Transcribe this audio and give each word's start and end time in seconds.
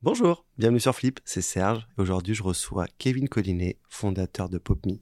Bonjour, 0.00 0.46
bienvenue 0.56 0.78
sur 0.78 0.94
Flip, 0.94 1.18
c'est 1.24 1.42
Serge. 1.42 1.88
Aujourd'hui, 1.96 2.32
je 2.32 2.44
reçois 2.44 2.86
Kevin 2.98 3.28
Collinet, 3.28 3.80
fondateur 3.88 4.48
de 4.48 4.56
PopMe. 4.56 5.00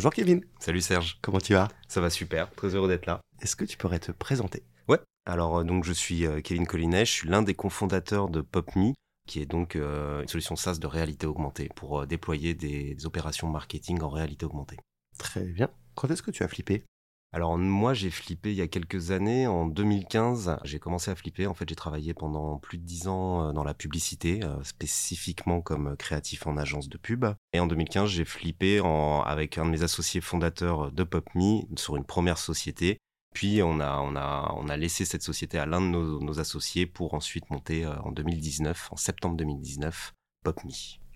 Bonjour 0.00 0.14
Kevin, 0.14 0.42
Salut 0.60 0.80
Serge, 0.80 1.18
comment 1.20 1.40
tu 1.40 1.52
vas? 1.52 1.68
Ça 1.86 2.00
va 2.00 2.08
super, 2.08 2.50
très 2.52 2.74
heureux 2.74 2.88
d'être 2.88 3.04
là. 3.04 3.20
Est-ce 3.42 3.54
que 3.54 3.66
tu 3.66 3.76
pourrais 3.76 3.98
te 3.98 4.12
présenter? 4.12 4.62
Ouais, 4.88 4.98
alors 5.26 5.58
euh, 5.58 5.62
donc 5.62 5.84
je 5.84 5.92
suis 5.92 6.24
euh, 6.24 6.40
Kevin 6.40 6.66
Collinet, 6.66 7.04
je 7.04 7.12
suis 7.12 7.28
l'un 7.28 7.42
des 7.42 7.52
cofondateurs 7.52 8.30
de 8.30 8.40
PopMe, 8.40 8.94
qui 9.28 9.42
est 9.42 9.44
donc 9.44 9.76
euh, 9.76 10.22
une 10.22 10.28
solution 10.28 10.56
SaaS 10.56 10.78
de 10.78 10.86
réalité 10.86 11.26
augmentée 11.26 11.68
pour 11.76 12.00
euh, 12.00 12.06
déployer 12.06 12.54
des, 12.54 12.94
des 12.94 13.04
opérations 13.04 13.46
marketing 13.50 14.00
en 14.00 14.08
réalité 14.08 14.46
augmentée. 14.46 14.78
Très 15.18 15.44
bien. 15.44 15.68
Quand 15.96 16.10
est-ce 16.10 16.22
que 16.22 16.30
tu 16.30 16.44
as 16.44 16.48
flippé? 16.48 16.82
Alors 17.32 17.56
moi 17.56 17.94
j'ai 17.94 18.10
flippé 18.10 18.50
il 18.50 18.56
y 18.56 18.60
a 18.60 18.66
quelques 18.66 19.12
années, 19.12 19.46
en 19.46 19.66
2015 19.66 20.58
j'ai 20.64 20.80
commencé 20.80 21.12
à 21.12 21.14
flipper, 21.14 21.46
en 21.46 21.54
fait 21.54 21.68
j'ai 21.68 21.76
travaillé 21.76 22.12
pendant 22.12 22.58
plus 22.58 22.76
de 22.76 22.82
10 22.82 23.06
ans 23.06 23.48
euh, 23.48 23.52
dans 23.52 23.62
la 23.62 23.72
publicité, 23.72 24.40
euh, 24.42 24.60
spécifiquement 24.64 25.60
comme 25.60 25.96
créatif 25.96 26.48
en 26.48 26.56
agence 26.56 26.88
de 26.88 26.98
pub. 26.98 27.26
Et 27.52 27.60
en 27.60 27.68
2015 27.68 28.08
j'ai 28.10 28.24
flippé 28.24 28.80
avec 29.24 29.58
un 29.58 29.64
de 29.64 29.70
mes 29.70 29.84
associés 29.84 30.20
fondateurs 30.20 30.90
de 30.90 31.04
PopMe 31.04 31.62
sur 31.76 31.96
une 31.96 32.04
première 32.04 32.38
société. 32.38 32.98
Puis 33.32 33.62
on 33.62 33.80
a, 33.80 34.76
laissé 34.76 35.04
cette 35.04 35.22
société 35.22 35.56
à 35.58 35.66
l'un 35.66 35.80
de 35.80 35.86
nos, 35.86 36.40
associés 36.40 36.86
pour 36.86 37.14
ensuite 37.14 37.48
monter 37.50 37.84
euh, 37.84 37.94
en 38.02 38.10
2019, 38.10 38.88
en 38.90 38.96
septembre 38.96 39.36
2019, 39.36 40.14
PopMe. 40.42 40.70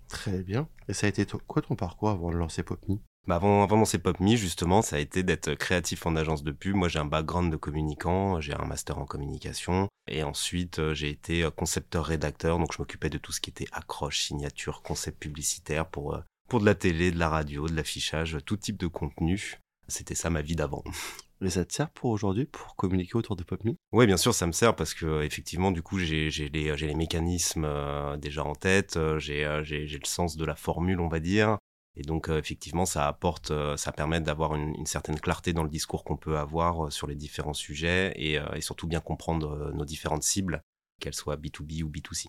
Très 0.07 0.43
bien. 0.43 0.69
Et 0.87 0.93
ça 0.93 1.07
a 1.07 1.09
été 1.09 1.25
quoi 1.47 1.61
ton 1.61 1.75
parcours 1.75 2.09
avant 2.09 2.31
de 2.31 2.37
lancer 2.37 2.63
PopMe 2.63 2.99
Bah 3.27 3.37
avant, 3.37 3.63
avant 3.63 3.77
de 3.77 3.81
lancer 3.81 3.97
PopMe, 3.97 4.35
justement, 4.35 4.83
ça 4.83 4.97
a 4.97 4.99
été 4.99 5.23
d'être 5.23 5.55
créatif 5.55 6.05
en 6.05 6.15
agence 6.15 6.43
de 6.43 6.51
pub. 6.51 6.75
Moi, 6.75 6.89
j'ai 6.89 6.99
un 6.99 7.05
background 7.05 7.51
de 7.51 7.57
communicant, 7.57 8.39
j'ai 8.39 8.53
un 8.53 8.65
master 8.65 8.99
en 8.99 9.05
communication. 9.05 9.87
Et 10.07 10.21
ensuite, 10.21 10.77
euh, 10.77 10.93
j'ai 10.93 11.09
été 11.09 11.43
euh, 11.43 11.49
concepteur-rédacteur, 11.49 12.59
donc 12.59 12.71
je 12.71 12.77
m'occupais 12.77 13.09
de 13.09 13.17
tout 13.17 13.31
ce 13.31 13.41
qui 13.41 13.49
était 13.49 13.67
accroche, 13.71 14.21
signature, 14.21 14.83
concept 14.83 15.19
publicitaire 15.19 15.87
pour, 15.87 16.13
euh, 16.13 16.19
pour 16.47 16.59
de 16.59 16.65
la 16.65 16.75
télé, 16.75 17.09
de 17.09 17.17
la 17.17 17.29
radio, 17.29 17.67
de 17.67 17.75
l'affichage, 17.75 18.37
tout 18.45 18.57
type 18.57 18.77
de 18.77 18.85
contenu. 18.85 19.59
C'était 19.87 20.13
ça 20.13 20.29
ma 20.29 20.43
vie 20.43 20.55
d'avant. 20.55 20.83
Et 21.41 21.49
ça 21.49 21.65
te 21.65 21.73
sert 21.73 21.89
pour 21.89 22.11
aujourd'hui 22.11 22.45
pour 22.45 22.75
communiquer 22.75 23.15
autour 23.15 23.35
de 23.35 23.43
PopMe 23.43 23.75
Oui, 23.91 24.05
bien 24.05 24.17
sûr, 24.17 24.33
ça 24.33 24.47
me 24.47 24.51
sert 24.51 24.75
parce 24.75 24.93
que 24.93 25.23
effectivement, 25.23 25.71
du 25.71 25.81
coup, 25.81 25.99
j'ai 25.99 26.29
j'ai 26.29 26.47
les, 26.47 26.77
j'ai 26.77 26.87
les 26.87 26.95
mécanismes 26.95 27.65
euh, 27.65 28.17
déjà 28.17 28.43
en 28.43 28.55
tête, 28.55 28.97
j'ai 29.17 29.61
j'ai 29.63 29.85
j'ai 29.85 29.99
le 29.99 30.05
sens 30.05 30.37
de 30.37 30.45
la 30.45 30.55
formule, 30.55 30.99
on 31.01 31.09
va 31.09 31.19
dire. 31.19 31.57
Et 31.97 32.03
donc, 32.03 32.29
euh, 32.29 32.39
effectivement, 32.39 32.85
ça 32.85 33.07
apporte, 33.07 33.51
euh, 33.51 33.77
ça 33.77 33.91
permet 33.91 34.19
d'avoir 34.19 34.55
une, 34.55 34.75
une 34.75 34.85
certaine 34.85 35.19
clarté 35.19 35.53
dans 35.53 35.63
le 35.63 35.69
discours 35.69 36.03
qu'on 36.03 36.17
peut 36.17 36.37
avoir 36.37 36.85
euh, 36.85 36.89
sur 36.89 37.07
les 37.07 37.15
différents 37.15 37.53
sujets 37.53 38.13
et, 38.15 38.39
et 38.53 38.61
surtout 38.61 38.87
bien 38.87 38.99
comprendre 38.99 39.71
nos 39.73 39.85
différentes 39.85 40.23
cibles, 40.23 40.61
qu'elles 40.99 41.13
soient 41.13 41.37
B2B 41.37 41.83
ou 41.83 41.89
B2C. 41.89 42.27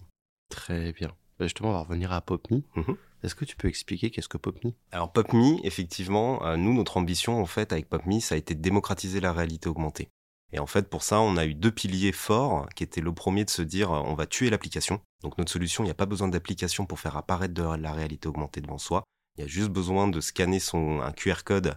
Très 0.50 0.92
bien. 0.92 1.08
Bah, 1.38 1.46
justement, 1.46 1.70
on 1.70 1.72
va 1.72 1.80
revenir 1.80 2.12
à 2.12 2.20
PopMe. 2.20 2.62
Mhm. 2.76 2.96
Est-ce 3.22 3.34
que 3.34 3.44
tu 3.44 3.56
peux 3.56 3.68
expliquer 3.68 4.10
qu'est-ce 4.10 4.28
que 4.28 4.38
PopMe 4.38 4.72
Alors 4.92 5.12
PopMe, 5.12 5.58
effectivement, 5.64 6.56
nous, 6.56 6.74
notre 6.74 6.96
ambition, 6.96 7.40
en 7.40 7.46
fait, 7.46 7.72
avec 7.72 7.88
PopMe, 7.88 8.20
ça 8.20 8.36
a 8.36 8.38
été 8.38 8.54
de 8.54 8.60
démocratiser 8.60 9.20
la 9.20 9.32
réalité 9.32 9.68
augmentée. 9.68 10.08
Et 10.52 10.60
en 10.60 10.66
fait, 10.66 10.88
pour 10.88 11.02
ça, 11.02 11.20
on 11.20 11.36
a 11.36 11.44
eu 11.44 11.54
deux 11.54 11.72
piliers 11.72 12.12
forts, 12.12 12.68
qui 12.76 12.84
étaient 12.84 13.00
le 13.00 13.12
premier 13.12 13.44
de 13.44 13.50
se 13.50 13.62
dire, 13.62 13.90
on 13.90 14.14
va 14.14 14.26
tuer 14.26 14.48
l'application. 14.48 15.00
Donc 15.22 15.38
notre 15.38 15.50
solution, 15.50 15.82
il 15.82 15.88
n'y 15.88 15.90
a 15.90 15.94
pas 15.94 16.06
besoin 16.06 16.28
d'application 16.28 16.86
pour 16.86 17.00
faire 17.00 17.16
apparaître 17.16 17.54
de 17.54 17.62
la 17.62 17.92
réalité 17.92 18.28
augmentée 18.28 18.60
devant 18.60 18.78
soi. 18.78 19.02
Il 19.36 19.42
y 19.42 19.44
a 19.44 19.48
juste 19.48 19.70
besoin 19.70 20.08
de 20.08 20.20
scanner 20.20 20.60
son, 20.60 21.00
un 21.00 21.12
QR 21.12 21.44
code 21.44 21.76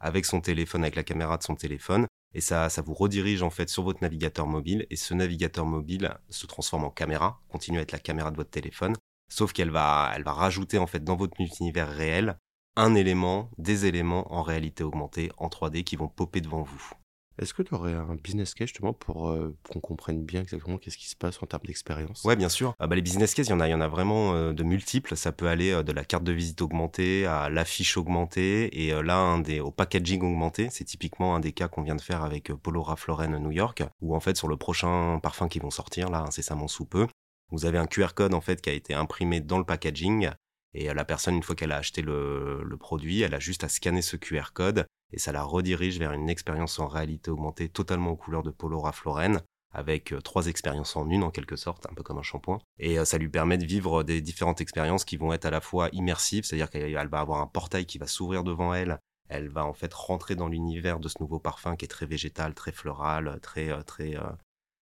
avec 0.00 0.24
son 0.24 0.40
téléphone, 0.40 0.82
avec 0.82 0.94
la 0.94 1.02
caméra 1.02 1.38
de 1.38 1.42
son 1.42 1.54
téléphone, 1.54 2.06
et 2.34 2.40
ça, 2.40 2.68
ça 2.68 2.82
vous 2.82 2.94
redirige 2.94 3.42
en 3.42 3.50
fait 3.50 3.68
sur 3.68 3.82
votre 3.82 4.02
navigateur 4.02 4.46
mobile, 4.46 4.86
et 4.90 4.96
ce 4.96 5.14
navigateur 5.14 5.66
mobile 5.66 6.14
se 6.28 6.46
transforme 6.46 6.84
en 6.84 6.90
caméra, 6.90 7.40
continue 7.48 7.78
à 7.78 7.82
être 7.82 7.92
la 7.92 7.98
caméra 7.98 8.30
de 8.30 8.36
votre 8.36 8.50
téléphone, 8.50 8.94
sauf 9.28 9.52
qu'elle 9.52 9.70
va, 9.70 10.12
elle 10.14 10.22
va 10.22 10.32
rajouter 10.32 10.78
en 10.78 10.86
fait 10.86 11.02
dans 11.02 11.16
votre 11.16 11.34
univers 11.60 11.88
réel 11.88 12.38
un 12.76 12.94
élément, 12.94 13.50
des 13.58 13.86
éléments 13.86 14.32
en 14.32 14.42
réalité 14.42 14.84
augmentée 14.84 15.32
en 15.38 15.48
3D 15.48 15.82
qui 15.82 15.96
vont 15.96 16.08
popper 16.08 16.40
devant 16.40 16.62
vous. 16.62 16.90
Est-ce 17.38 17.54
que 17.54 17.62
tu 17.62 17.72
aurais 17.74 17.94
un 17.94 18.16
business 18.16 18.52
case 18.52 18.68
justement 18.68 18.92
pour 18.92 19.28
euh, 19.28 19.56
qu'on 19.68 19.78
comprenne 19.78 20.24
bien 20.24 20.42
exactement 20.42 20.76
qu'est-ce 20.76 20.98
qui 20.98 21.08
se 21.08 21.14
passe 21.14 21.40
en 21.40 21.46
termes 21.46 21.62
d'expérience? 21.64 22.24
Ouais, 22.24 22.34
bien 22.34 22.48
sûr. 22.48 22.74
Ah 22.80 22.88
bah, 22.88 22.96
les 22.96 23.02
business 23.02 23.32
cases, 23.32 23.46
il 23.46 23.50
y 23.50 23.52
en 23.52 23.80
a, 23.80 23.88
vraiment 23.88 24.34
euh, 24.34 24.52
de 24.52 24.64
multiples. 24.64 25.16
Ça 25.16 25.30
peut 25.30 25.46
aller 25.46 25.70
euh, 25.70 25.84
de 25.84 25.92
la 25.92 26.04
carte 26.04 26.24
de 26.24 26.32
visite 26.32 26.60
augmentée 26.62 27.26
à 27.26 27.48
l'affiche 27.48 27.96
augmentée 27.96 28.84
et 28.84 28.90
là, 29.02 29.40
au 29.62 29.70
packaging 29.70 30.22
augmenté. 30.22 30.68
C'est 30.70 30.84
typiquement 30.84 31.36
un 31.36 31.40
des 31.40 31.52
cas 31.52 31.68
qu'on 31.68 31.82
vient 31.82 31.96
de 31.96 32.00
faire 32.00 32.24
avec 32.24 32.52
Polo 32.52 32.82
Ralph 32.82 33.06
New 33.08 33.52
York, 33.52 33.84
où 34.00 34.16
en 34.16 34.20
fait, 34.20 34.36
sur 34.36 34.48
le 34.48 34.56
prochain 34.56 35.20
parfum 35.22 35.48
qui 35.48 35.60
vont 35.60 35.70
sortir, 35.70 36.10
là, 36.10 36.24
incessamment 36.26 36.66
sous 36.66 36.86
peu, 36.86 37.06
vous 37.50 37.66
avez 37.66 37.78
un 37.78 37.86
QR 37.86 38.08
code 38.14 38.34
en 38.34 38.40
fait 38.40 38.60
qui 38.60 38.70
a 38.70 38.72
été 38.72 38.94
imprimé 38.94 39.40
dans 39.40 39.58
le 39.58 39.64
packaging 39.64 40.30
et 40.74 40.92
la 40.92 41.04
personne, 41.04 41.36
une 41.36 41.42
fois 41.42 41.54
qu'elle 41.54 41.72
a 41.72 41.76
acheté 41.76 42.02
le 42.02 42.76
produit, 42.78 43.22
elle 43.22 43.34
a 43.34 43.40
juste 43.40 43.64
à 43.64 43.68
scanner 43.68 44.02
ce 44.02 44.16
QR 44.16 44.52
code 44.52 44.86
et 45.12 45.18
ça 45.18 45.32
la 45.32 45.42
redirige 45.42 45.98
vers 45.98 46.12
une 46.12 46.28
expérience 46.28 46.78
en 46.78 46.88
réalité 46.88 47.30
augmentée 47.30 47.68
totalement 47.68 48.10
aux 48.10 48.16
couleurs 48.16 48.42
de 48.42 48.50
Polo 48.50 48.80
Ralph 48.80 49.04
Lauren 49.04 49.38
avec 49.72 50.12
euh, 50.12 50.20
trois 50.20 50.46
expériences 50.46 50.96
en 50.96 51.08
une 51.10 51.22
en 51.22 51.30
quelque 51.30 51.56
sorte, 51.56 51.86
un 51.90 51.94
peu 51.94 52.02
comme 52.02 52.18
un 52.18 52.22
shampoing. 52.22 52.58
Et 52.78 52.98
euh, 52.98 53.04
ça 53.04 53.18
lui 53.18 53.28
permet 53.28 53.58
de 53.58 53.66
vivre 53.66 54.02
des 54.02 54.22
différentes 54.22 54.62
expériences 54.62 55.04
qui 55.04 55.18
vont 55.18 55.32
être 55.32 55.44
à 55.44 55.50
la 55.50 55.60
fois 55.60 55.90
immersives, 55.92 56.44
c'est-à-dire 56.44 56.70
qu'elle 56.70 56.96
elle 56.96 57.08
va 57.08 57.20
avoir 57.20 57.40
un 57.42 57.46
portail 57.46 57.84
qui 57.84 57.98
va 57.98 58.06
s'ouvrir 58.06 58.44
devant 58.44 58.72
elle. 58.72 58.98
Elle 59.28 59.48
va 59.48 59.66
en 59.66 59.74
fait 59.74 59.92
rentrer 59.92 60.36
dans 60.36 60.48
l'univers 60.48 61.00
de 61.00 61.08
ce 61.08 61.18
nouveau 61.20 61.38
parfum 61.38 61.76
qui 61.76 61.84
est 61.84 61.88
très 61.88 62.06
végétal, 62.06 62.54
très 62.54 62.72
floral, 62.72 63.38
très 63.42 63.70
euh, 63.70 63.82
très 63.82 64.16
euh, 64.16 64.30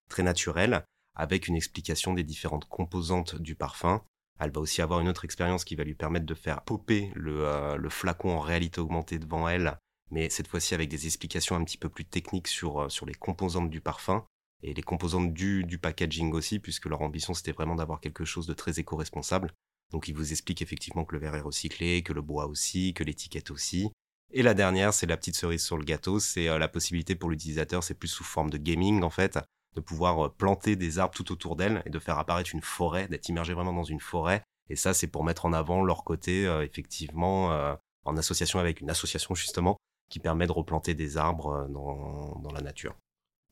très 0.09 0.23
naturel, 0.23 0.85
avec 1.17 1.49
une 1.49 1.57
explication 1.57 2.15
des 2.15 2.23
différentes 2.23 2.67
composantes 2.67 3.35
du 3.37 3.57
parfum. 3.57 4.03
Elle 4.39 4.53
va 4.53 4.61
aussi 4.61 4.83
avoir 4.83 5.01
une 5.01 5.09
autre 5.09 5.25
expérience 5.25 5.65
qui 5.65 5.75
va 5.75 5.83
lui 5.83 5.95
permettre 5.95 6.27
de 6.27 6.35
faire 6.35 6.63
popper 6.63 7.13
euh, 7.17 7.77
le 7.77 7.89
flacon 7.89 8.31
en 8.31 8.41
réalité 8.41 8.81
augmentée 8.81 9.19
devant 9.19 9.49
elle, 9.49 9.79
mais 10.11 10.28
cette 10.31 10.49
fois-ci 10.49 10.75
avec 10.75 10.89
des 10.89 11.06
explications 11.06 11.56
un 11.56 11.65
petit 11.65 11.78
peu 11.78 11.89
plus 11.89 12.05
techniques 12.05 12.49
sur, 12.49 12.83
euh, 12.83 12.89
sur 12.89 13.06
les 13.06 13.15
composantes 13.15 13.71
du 13.71 13.81
parfum 13.81 14.25
et 14.62 14.75
les 14.75 14.83
composantes 14.83 15.33
du, 15.33 15.65
du 15.65 15.78
packaging 15.78 16.33
aussi, 16.33 16.59
puisque 16.59 16.87
leur 16.87 17.03
ambition 17.03 17.34
c'était 17.34 17.53
vraiment 17.53 17.75
d'avoir 17.75 18.00
quelque 18.00 18.25
chose 18.25 18.47
de 18.47 18.55
très 18.55 18.78
éco-responsable. 18.78 19.53
Donc 19.93 20.09
ils 20.09 20.15
vous 20.15 20.33
expliquent 20.33 20.62
effectivement 20.62 21.05
que 21.05 21.15
le 21.15 21.21
verre 21.21 21.37
est 21.37 21.41
recyclé, 21.41 22.03
que 22.03 22.12
le 22.12 22.22
bois 22.22 22.47
aussi, 22.47 22.95
que 22.95 23.05
l'étiquette 23.05 23.50
aussi. 23.50 23.91
Et 24.33 24.43
la 24.43 24.55
dernière, 24.55 24.93
c'est 24.93 25.06
la 25.06 25.16
petite 25.16 25.37
cerise 25.37 25.65
sur 25.65 25.78
le 25.78 25.84
gâteau, 25.84 26.19
c'est 26.19 26.49
euh, 26.49 26.59
la 26.59 26.69
possibilité 26.69 27.15
pour 27.15 27.31
l'utilisateur, 27.31 27.84
c'est 27.84 27.95
plus 27.95 28.09
sous 28.09 28.25
forme 28.25 28.50
de 28.50 28.59
gaming 28.59 29.03
en 29.03 29.11
fait, 29.11 29.39
de 29.77 29.81
pouvoir 29.81 30.27
euh, 30.27 30.28
planter 30.28 30.75
des 30.75 30.99
arbres 30.99 31.15
tout 31.15 31.31
autour 31.31 31.55
d'elle 31.55 31.83
et 31.87 31.91
de 31.91 31.99
faire 32.00 32.19
apparaître 32.19 32.50
une 32.53 32.62
forêt, 32.62 33.06
d'être 33.09 33.28
immergé 33.28 33.55
vraiment 33.55 33.72
dans 33.72 33.84
une 33.84 34.00
forêt. 34.00 34.43
Et 34.69 34.77
ça, 34.77 34.95
c'est 34.95 35.06
pour 35.06 35.22
mettre 35.22 35.47
en 35.47 35.53
avant 35.53 35.84
leur 35.84 36.03
côté, 36.03 36.47
euh, 36.47 36.65
effectivement, 36.65 37.53
euh, 37.53 37.75
en 38.05 38.16
association 38.16 38.59
avec 38.59 38.81
une 38.81 38.91
association 38.91 39.34
justement, 39.34 39.77
qui 40.09 40.19
permet 40.21 40.47
de 40.47 40.53
replanter 40.53 40.94
des 40.94 41.17
arbres 41.17 41.50
euh, 41.50 41.69
dans, 41.69 42.39
dans 42.41 42.53
la 42.53 42.61
nature. 42.61 42.94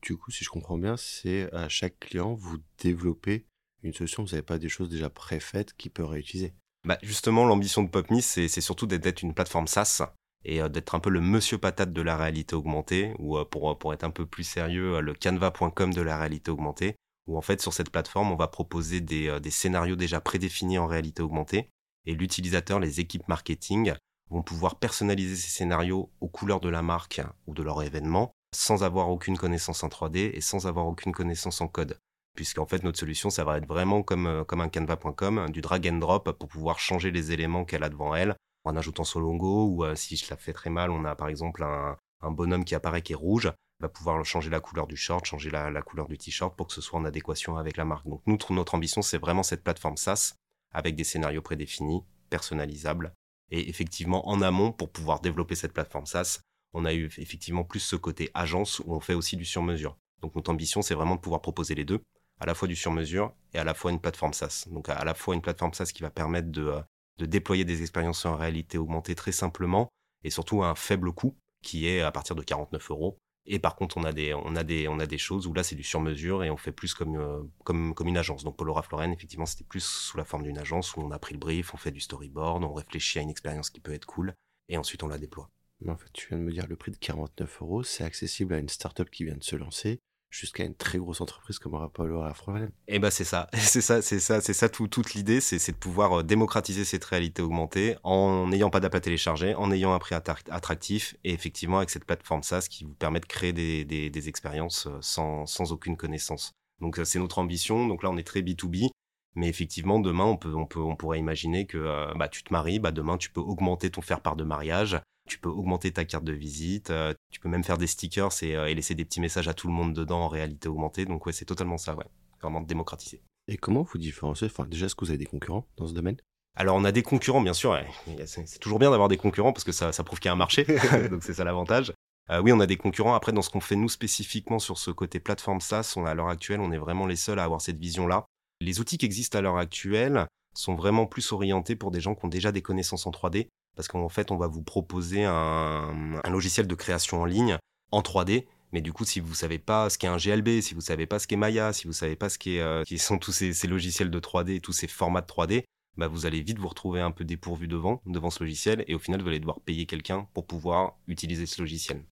Du 0.01 0.17
coup, 0.17 0.31
si 0.31 0.43
je 0.43 0.49
comprends 0.49 0.77
bien, 0.77 0.97
c'est 0.97 1.51
à 1.53 1.67
chaque 1.69 1.99
client, 1.99 2.33
vous 2.35 2.57
développez 2.79 3.45
une 3.83 3.93
solution, 3.93 4.23
vous 4.23 4.29
n'avez 4.31 4.41
pas 4.41 4.57
des 4.57 4.69
choses 4.69 4.89
déjà 4.89 5.09
préfaites 5.09 5.73
qui 5.77 5.89
peut 5.89 6.03
réutiliser. 6.03 6.53
Bah, 6.85 6.97
justement, 7.01 7.45
l'ambition 7.45 7.81
de 7.83 7.89
PopMe, 7.89 8.21
c'est 8.21 8.47
surtout 8.61 8.85
d'être- 8.85 9.21
une 9.23 9.33
plateforme 9.33 9.67
SaaS 9.67 10.03
et 10.43 10.61
euh, 10.61 10.69
d'être 10.69 10.93
un 10.95 10.99
peu 10.99 11.09
le 11.09 11.21
monsieur 11.21 11.57
patate 11.57 11.91
de 11.93 12.01
la 12.01 12.17
réalité 12.17 12.55
augmentée, 12.55 13.13
ou 13.17 13.37
euh, 13.37 13.45
pour, 13.45 13.77
pour 13.79 13.93
être 13.93 14.03
un 14.03 14.11
peu 14.11 14.25
plus 14.27 14.43
sérieux, 14.43 15.01
le 15.01 15.13
canva.com 15.15 15.93
de 15.93 16.01
la 16.01 16.17
réalité 16.19 16.51
augmentée, 16.51 16.95
où 17.27 17.37
en 17.37 17.41
fait 17.41 17.59
sur 17.61 17.73
cette 17.73 17.89
plateforme, 17.89 18.31
on 18.31 18.35
va 18.35 18.47
proposer 18.47 19.01
des, 19.01 19.39
des 19.39 19.49
scénarios 19.51 19.95
déjà 19.95 20.21
prédéfinis 20.21 20.77
en 20.77 20.85
réalité 20.85 21.23
augmentée, 21.23 21.69
et 22.05 22.13
l'utilisateur, 22.13 22.79
les 22.79 22.99
équipes 22.99 23.27
marketing, 23.27 23.93
vont 24.29 24.41
pouvoir 24.41 24.75
personnaliser 24.75 25.35
ces 25.35 25.49
scénarios 25.49 26.09
aux 26.19 26.27
couleurs 26.27 26.59
de 26.59 26.69
la 26.69 26.81
marque 26.81 27.21
ou 27.47 27.53
de 27.53 27.63
leur 27.63 27.83
événement, 27.83 28.31
sans 28.55 28.83
avoir 28.83 29.09
aucune 29.09 29.37
connaissance 29.37 29.83
en 29.83 29.87
3D 29.87 30.31
et 30.33 30.41
sans 30.41 30.67
avoir 30.67 30.87
aucune 30.87 31.11
connaissance 31.11 31.61
en 31.61 31.67
code. 31.67 31.97
Puisqu'en 32.35 32.65
fait, 32.65 32.83
notre 32.83 32.99
solution, 32.99 33.29
ça 33.29 33.43
va 33.43 33.57
être 33.57 33.67
vraiment 33.67 34.03
comme, 34.03 34.27
euh, 34.27 34.43
comme 34.43 34.61
un 34.61 34.69
canva.com, 34.69 35.49
du 35.51 35.61
drag 35.61 35.87
and 35.87 35.99
drop 35.99 36.31
pour 36.31 36.49
pouvoir 36.49 36.79
changer 36.79 37.11
les 37.11 37.31
éléments 37.31 37.63
qu'elle 37.63 37.83
a 37.83 37.89
devant 37.89 38.13
elle 38.13 38.35
en 38.65 38.75
ajoutant 38.75 39.03
son 39.03 39.19
logo 39.19 39.67
ou 39.67 39.85
euh, 39.85 39.95
si 39.95 40.17
je 40.17 40.29
la 40.29 40.35
fais 40.35 40.51
très 40.51 40.69
mal, 40.69 40.91
on 40.91 41.05
a 41.05 41.15
par 41.15 41.29
exemple 41.29 41.63
un, 41.63 41.97
bonhomme 42.31 42.65
qui 42.65 42.73
apparaît 42.73 43.03
qui 43.03 43.13
est 43.13 43.15
rouge. 43.15 43.51
va 43.79 43.89
pouvoir 43.89 44.25
changer 44.25 44.49
la 44.49 44.59
couleur 44.59 44.87
du 44.87 44.97
short, 44.97 45.23
changer 45.25 45.51
la, 45.51 45.81
couleur 45.83 46.07
du 46.07 46.17
t-shirt 46.17 46.55
pour 46.55 46.67
que 46.67 46.73
ce 46.73 46.81
soit 46.81 46.99
en 46.99 47.05
adéquation 47.05 47.57
avec 47.57 47.77
la 47.77 47.85
marque. 47.85 48.07
Donc 48.07 48.21
nous, 48.25 48.37
notre 48.49 48.73
ambition, 48.73 49.03
c'est 49.03 49.19
vraiment 49.19 49.43
cette 49.43 49.63
plateforme 49.63 49.97
SaaS 49.97 50.33
avec 50.73 50.95
des 50.95 51.03
scénarios 51.03 51.43
prédéfinis, 51.43 52.03
personnalisables. 52.31 53.13
Et 53.51 53.69
effectivement, 53.69 54.27
en 54.27 54.41
amont, 54.41 54.71
pour 54.71 54.91
pouvoir 54.91 55.19
développer 55.21 55.55
cette 55.55 55.73
plateforme 55.73 56.05
SaaS, 56.05 56.39
on 56.73 56.85
a 56.85 56.93
eu 56.93 57.05
effectivement 57.17 57.63
plus 57.63 57.79
ce 57.79 57.95
côté 57.95 58.29
agence 58.33 58.79
où 58.79 58.93
on 58.93 58.99
fait 58.99 59.13
aussi 59.13 59.37
du 59.37 59.45
sur-mesure. 59.45 59.97
Donc 60.21 60.35
notre 60.35 60.51
ambition, 60.51 60.81
c'est 60.81 60.95
vraiment 60.95 61.15
de 61.15 61.21
pouvoir 61.21 61.41
proposer 61.41 61.75
les 61.75 61.85
deux, 61.85 62.01
à 62.39 62.45
la 62.45 62.55
fois 62.55 62.67
du 62.67 62.75
sur-mesure 62.75 63.33
et 63.53 63.59
à 63.59 63.63
la 63.63 63.73
fois 63.73 63.91
une 63.91 63.99
plateforme 63.99 64.33
SaaS. 64.33 64.65
Donc 64.71 64.89
à 64.89 65.03
la 65.03 65.13
fois 65.13 65.35
une 65.35 65.41
plateforme 65.41 65.73
SaaS 65.73 65.91
qui 65.93 66.01
va 66.01 66.09
permettre 66.09 66.49
de, 66.49 66.65
euh, 66.65 66.81
de 67.17 67.25
déployer 67.25 67.63
des 67.63 67.81
expériences 67.81 68.25
en 68.25 68.35
réalité 68.35 68.77
augmentée 68.77 69.15
très 69.15 69.31
simplement 69.31 69.89
et 70.23 70.29
surtout 70.29 70.63
à 70.63 70.69
un 70.69 70.75
faible 70.75 71.11
coût 71.13 71.37
qui 71.61 71.87
est 71.87 72.01
à 72.01 72.11
partir 72.11 72.35
de 72.35 72.41
49 72.41 72.91
euros 72.91 73.17
et 73.47 73.59
par 73.59 73.75
contre, 73.75 73.97
on 73.97 74.03
a 74.03 74.11
des, 74.11 74.33
on 74.33 74.55
a 74.55 74.63
des, 74.63 74.87
on 74.87 74.99
a 74.99 75.05
des 75.05 75.17
choses 75.17 75.45
où 75.45 75.53
là, 75.53 75.63
c'est 75.63 75.75
du 75.75 75.83
sur-mesure 75.83 76.43
et 76.43 76.49
on 76.49 76.57
fait 76.57 76.71
plus 76.71 76.93
comme, 76.93 77.15
euh, 77.15 77.93
une 78.05 78.17
agence. 78.17 78.43
Donc, 78.43 78.57
Polo 78.57 78.73
Ralph 78.73 78.89
Lauren, 78.91 79.11
effectivement, 79.11 79.45
c'était 79.45 79.63
plus 79.63 79.85
sous 79.85 80.17
la 80.17 80.25
forme 80.25 80.43
d'une 80.43 80.57
agence 80.57 80.95
où 80.95 81.01
on 81.01 81.11
a 81.11 81.19
pris 81.19 81.33
le 81.33 81.39
brief, 81.39 81.73
on 81.73 81.77
fait 81.77 81.91
du 81.91 81.99
storyboard, 81.99 82.63
on 82.63 82.73
réfléchit 82.73 83.19
à 83.19 83.21
une 83.21 83.29
expérience 83.29 83.69
qui 83.69 83.79
peut 83.79 83.93
être 83.93 84.05
cool 84.05 84.33
et 84.67 84.77
ensuite 84.77 85.03
on 85.03 85.07
la 85.07 85.19
déploie. 85.19 85.51
En 85.87 85.97
fait, 85.97 86.11
tu 86.13 86.29
viens 86.29 86.37
de 86.37 86.43
me 86.43 86.51
dire 86.51 86.65
le 86.67 86.75
prix 86.75 86.91
de 86.91 86.97
49 86.97 87.61
euros, 87.61 87.83
c'est 87.83 88.03
accessible 88.03 88.53
à 88.53 88.57
une 88.57 88.69
startup 88.69 89.09
qui 89.09 89.25
vient 89.25 89.35
de 89.35 89.43
se 89.43 89.55
lancer 89.55 89.99
jusqu'à 90.35 90.65
une 90.65 90.75
très 90.75 90.97
grosse 90.97 91.21
entreprise 91.21 91.59
comme 91.59 91.75
Rapolo 91.75 92.21
à 92.21 92.33
Frozen. 92.33 92.65
Et 92.87 92.95
eh 92.95 92.99
ben 92.99 93.09
c'est 93.11 93.23
ça, 93.23 93.47
c'est 93.53 93.81
ça, 93.81 94.01
c'est 94.01 94.19
ça, 94.19 94.41
c'est 94.41 94.53
ça 94.53 94.69
toute 94.69 95.13
l'idée, 95.13 95.39
c'est 95.39 95.71
de 95.71 95.77
pouvoir 95.77 96.19
euh, 96.19 96.23
démocratiser 96.23 96.85
cette 96.85 97.05
réalité 97.05 97.41
augmentée 97.41 97.95
en 98.03 98.47
n'ayant 98.47 98.69
pas 98.69 98.79
d'app 98.79 98.95
à 98.95 99.57
en 99.57 99.71
ayant 99.71 99.93
un 99.93 99.99
prix 99.99 100.15
attractif 100.15 101.15
et 101.23 101.33
effectivement 101.33 101.77
avec 101.77 101.89
cette 101.89 102.05
plateforme 102.05 102.43
SaaS 102.43 102.67
qui 102.69 102.83
vous 102.83 102.93
permet 102.93 103.19
de 103.19 103.25
créer 103.25 103.53
des, 103.53 104.27
expériences 104.29 104.87
euh, 104.87 104.97
sans, 105.01 105.71
aucune 105.71 105.97
connaissance. 105.97 106.51
Donc 106.81 106.99
euh, 106.99 107.05
c'est 107.05 107.19
notre 107.19 107.39
ambition. 107.39 107.87
Donc 107.87 108.03
là 108.03 108.09
on 108.09 108.17
est 108.17 108.23
très 108.23 108.41
B2B. 108.41 108.89
Mais 109.37 109.49
effectivement, 109.49 109.99
demain, 109.99 110.37
on 110.47 110.95
pourrait 110.95 111.19
imaginer 111.19 111.65
que 111.65 112.15
bah, 112.17 112.29
tu 112.29 112.41
te 112.41 112.53
maries, 112.53 112.79
bah, 112.79 112.93
demain, 112.93 113.17
tu 113.17 113.29
peux 113.29 113.41
augmenter 113.41 113.89
ton 113.89 113.99
faire-part 113.99 114.37
de 114.37 114.45
mariage, 114.45 114.97
tu 115.27 115.39
peux 115.39 115.49
augmenter 115.49 115.91
ta 115.91 116.05
carte 116.05 116.23
de 116.23 116.33
visite, 116.33 116.89
euh, 116.89 117.13
tu 117.31 117.39
peux 117.39 117.49
même 117.49 117.63
faire 117.63 117.77
des 117.77 117.87
stickers 117.87 118.29
euh, 118.43 118.65
et, 118.65 118.75
laisser 118.75 118.95
des 118.95 119.05
petits 119.05 119.21
messages 119.21 119.47
à 119.47 119.53
tout 119.53 119.67
le 119.67 119.73
monde 119.73 119.93
dedans 119.93 120.21
en 120.21 120.27
réalité 120.27 120.69
augmentée. 120.69 121.05
Donc 121.05 121.25
ouais, 121.25 121.33
c'est 121.33 121.45
totalement 121.45 121.77
ça, 121.77 121.95
ouais. 121.95 122.05
Vraiment 122.41 122.61
démocratisé. 122.61 123.21
Et 123.47 123.57
comment 123.57 123.83
vous 123.83 123.97
différenciez 123.97 124.47
Enfin, 124.47 124.65
déjà, 124.65 124.85
est-ce 124.85 124.95
que 124.95 125.05
vous 125.05 125.11
avez 125.11 125.17
des 125.17 125.25
concurrents 125.25 125.67
dans 125.77 125.87
ce 125.87 125.93
domaine? 125.93 126.17
Alors 126.55 126.77
on 126.77 126.85
a 126.85 126.91
des 126.91 127.03
concurrents, 127.03 127.41
bien 127.41 127.53
sûr. 127.53 127.77
C'est 128.25 128.59
toujours 128.59 128.79
bien 128.79 128.91
d'avoir 128.91 129.09
des 129.09 129.17
concurrents 129.17 129.51
parce 129.51 129.63
que 129.63 129.71
ça, 129.71 129.91
prouve 130.03 130.19
qu'il 130.19 130.29
y 130.29 130.29
a 130.29 130.33
un 130.33 130.37
marché. 130.37 130.63
donc 131.09 131.23
c'est 131.23 131.33
ça 131.33 131.43
l'avantage. 131.43 131.93
Euh, 132.31 132.41
oui, 132.41 132.51
on 132.51 132.59
a 132.59 132.65
des 132.65 132.77
concurrents. 132.77 133.13
Après, 133.13 133.31
dans 133.31 133.41
ce 133.41 133.49
qu'on 133.49 133.59
fait 133.59 133.75
nous 133.75 133.89
spécifiquement 133.89 134.59
sur 134.59 134.77
ce 134.77 134.89
côté 134.89 135.19
plateforme 135.19 135.61
SaaS, 135.61 135.93
on, 135.95 136.05
à 136.05 136.13
l'heure 136.13 136.29
actuelle, 136.29 136.59
on 136.59 136.71
est 136.71 136.77
vraiment 136.77 137.05
les 137.05 137.15
seuls 137.15 137.39
à 137.39 137.43
avoir 137.43 137.61
cette 137.61 137.77
vision-là. 137.77 138.25
Les 138.61 138.79
outils 138.79 138.97
qui 138.97 139.05
existent 139.05 139.37
à 139.37 139.41
l'heure 139.41 139.57
actuelle 139.57 140.27
sont 140.55 140.75
vraiment 140.75 141.05
plus 141.05 141.33
orientés 141.33 141.75
pour 141.75 141.91
des 141.91 141.99
gens 141.99 142.15
qui 142.15 142.25
ont 142.25 142.29
déjà 142.29 142.51
des 142.51 142.61
connaissances 142.61 143.05
en 143.05 143.11
3D 143.11 143.49
parce 143.75 143.87
qu'en 143.87 144.09
fait, 144.09 144.31
on 144.31 144.37
va 144.37 144.47
vous 144.47 144.63
proposer 144.63 145.23
un, 145.25 146.21
logiciel 146.29 146.67
de 146.67 146.75
création 146.75 147.21
en 147.21 147.25
ligne 147.25 147.57
en 147.91 148.01
3D. 148.01 148.45
Mais 148.71 148.81
du 148.81 148.91
coup, 148.91 149.05
si 149.05 149.19
vous 149.19 149.35
savez 149.35 149.59
pas 149.59 149.89
ce 149.89 149.97
qu'est 149.97 150.07
un 150.07 150.17
GLB, 150.17 150.61
si 150.61 150.73
vous 150.73 150.81
savez 150.81 151.05
pas 151.05 151.19
ce 151.19 151.27
qu'est 151.27 151.37
Maya, 151.37 151.71
si 151.71 151.87
vous 151.87 151.93
savez 151.93 152.15
pas 152.15 152.29
ce 152.29 152.37
qu'est, 152.37 152.59
euh, 152.59 152.83
qui 152.83 152.97
sont 152.97 153.17
tous 153.17 153.31
ces, 153.31 153.67
logiciels 153.67 154.09
de 154.09 154.19
3D, 154.19 154.59
tous 154.59 154.73
ces 154.73 154.87
formats 154.87 155.21
de 155.21 155.27
3D, 155.27 155.63
bah 155.97 156.07
vous 156.07 156.25
allez 156.25 156.41
vite 156.41 156.59
vous 156.59 156.67
retrouver 156.67 156.99
un 156.99 157.11
peu 157.11 157.23
dépourvu 157.23 157.67
devant, 157.67 158.01
devant 158.05 158.29
ce 158.29 158.43
logiciel, 158.43 158.83
et 158.87 158.95
au 158.95 158.99
final, 158.99 159.21
vous 159.21 159.29
allez 159.29 159.39
devoir 159.39 159.61
payer 159.61 159.85
quelqu'un 159.85 160.27
pour 160.33 160.45
pouvoir 160.45 160.97
utiliser 161.07 161.45
ce 161.45 161.61
logiciel. 161.61 162.03